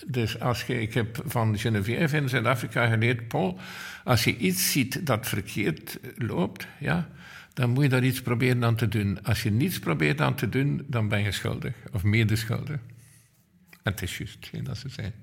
[0.07, 3.59] Dus als je, ik heb van Geneviève in Zuid-Afrika geleerd, Paul,
[4.03, 7.09] als je iets ziet dat verkeerd loopt, ja,
[7.53, 9.23] dan moet je daar iets proberen aan te doen.
[9.23, 12.79] Als je niets probeert aan te doen, dan ben je schuldig, of medeschuldig.
[13.83, 15.13] Het is juist hetgeen dat ze zijn.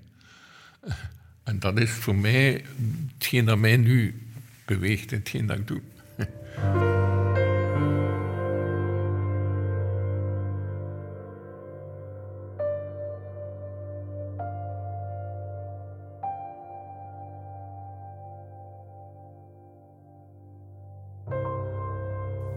[1.45, 2.65] En dat is voor mij
[3.19, 4.23] hetgeen dat mij nu
[4.65, 5.81] beweegt, hetgeen dat ik doe.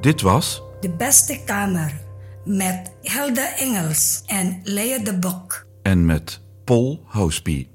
[0.03, 2.01] Dit was De Beste Kamer
[2.45, 5.67] met Helda Engels en Lea de Bok.
[5.81, 7.67] En met Paul Housby.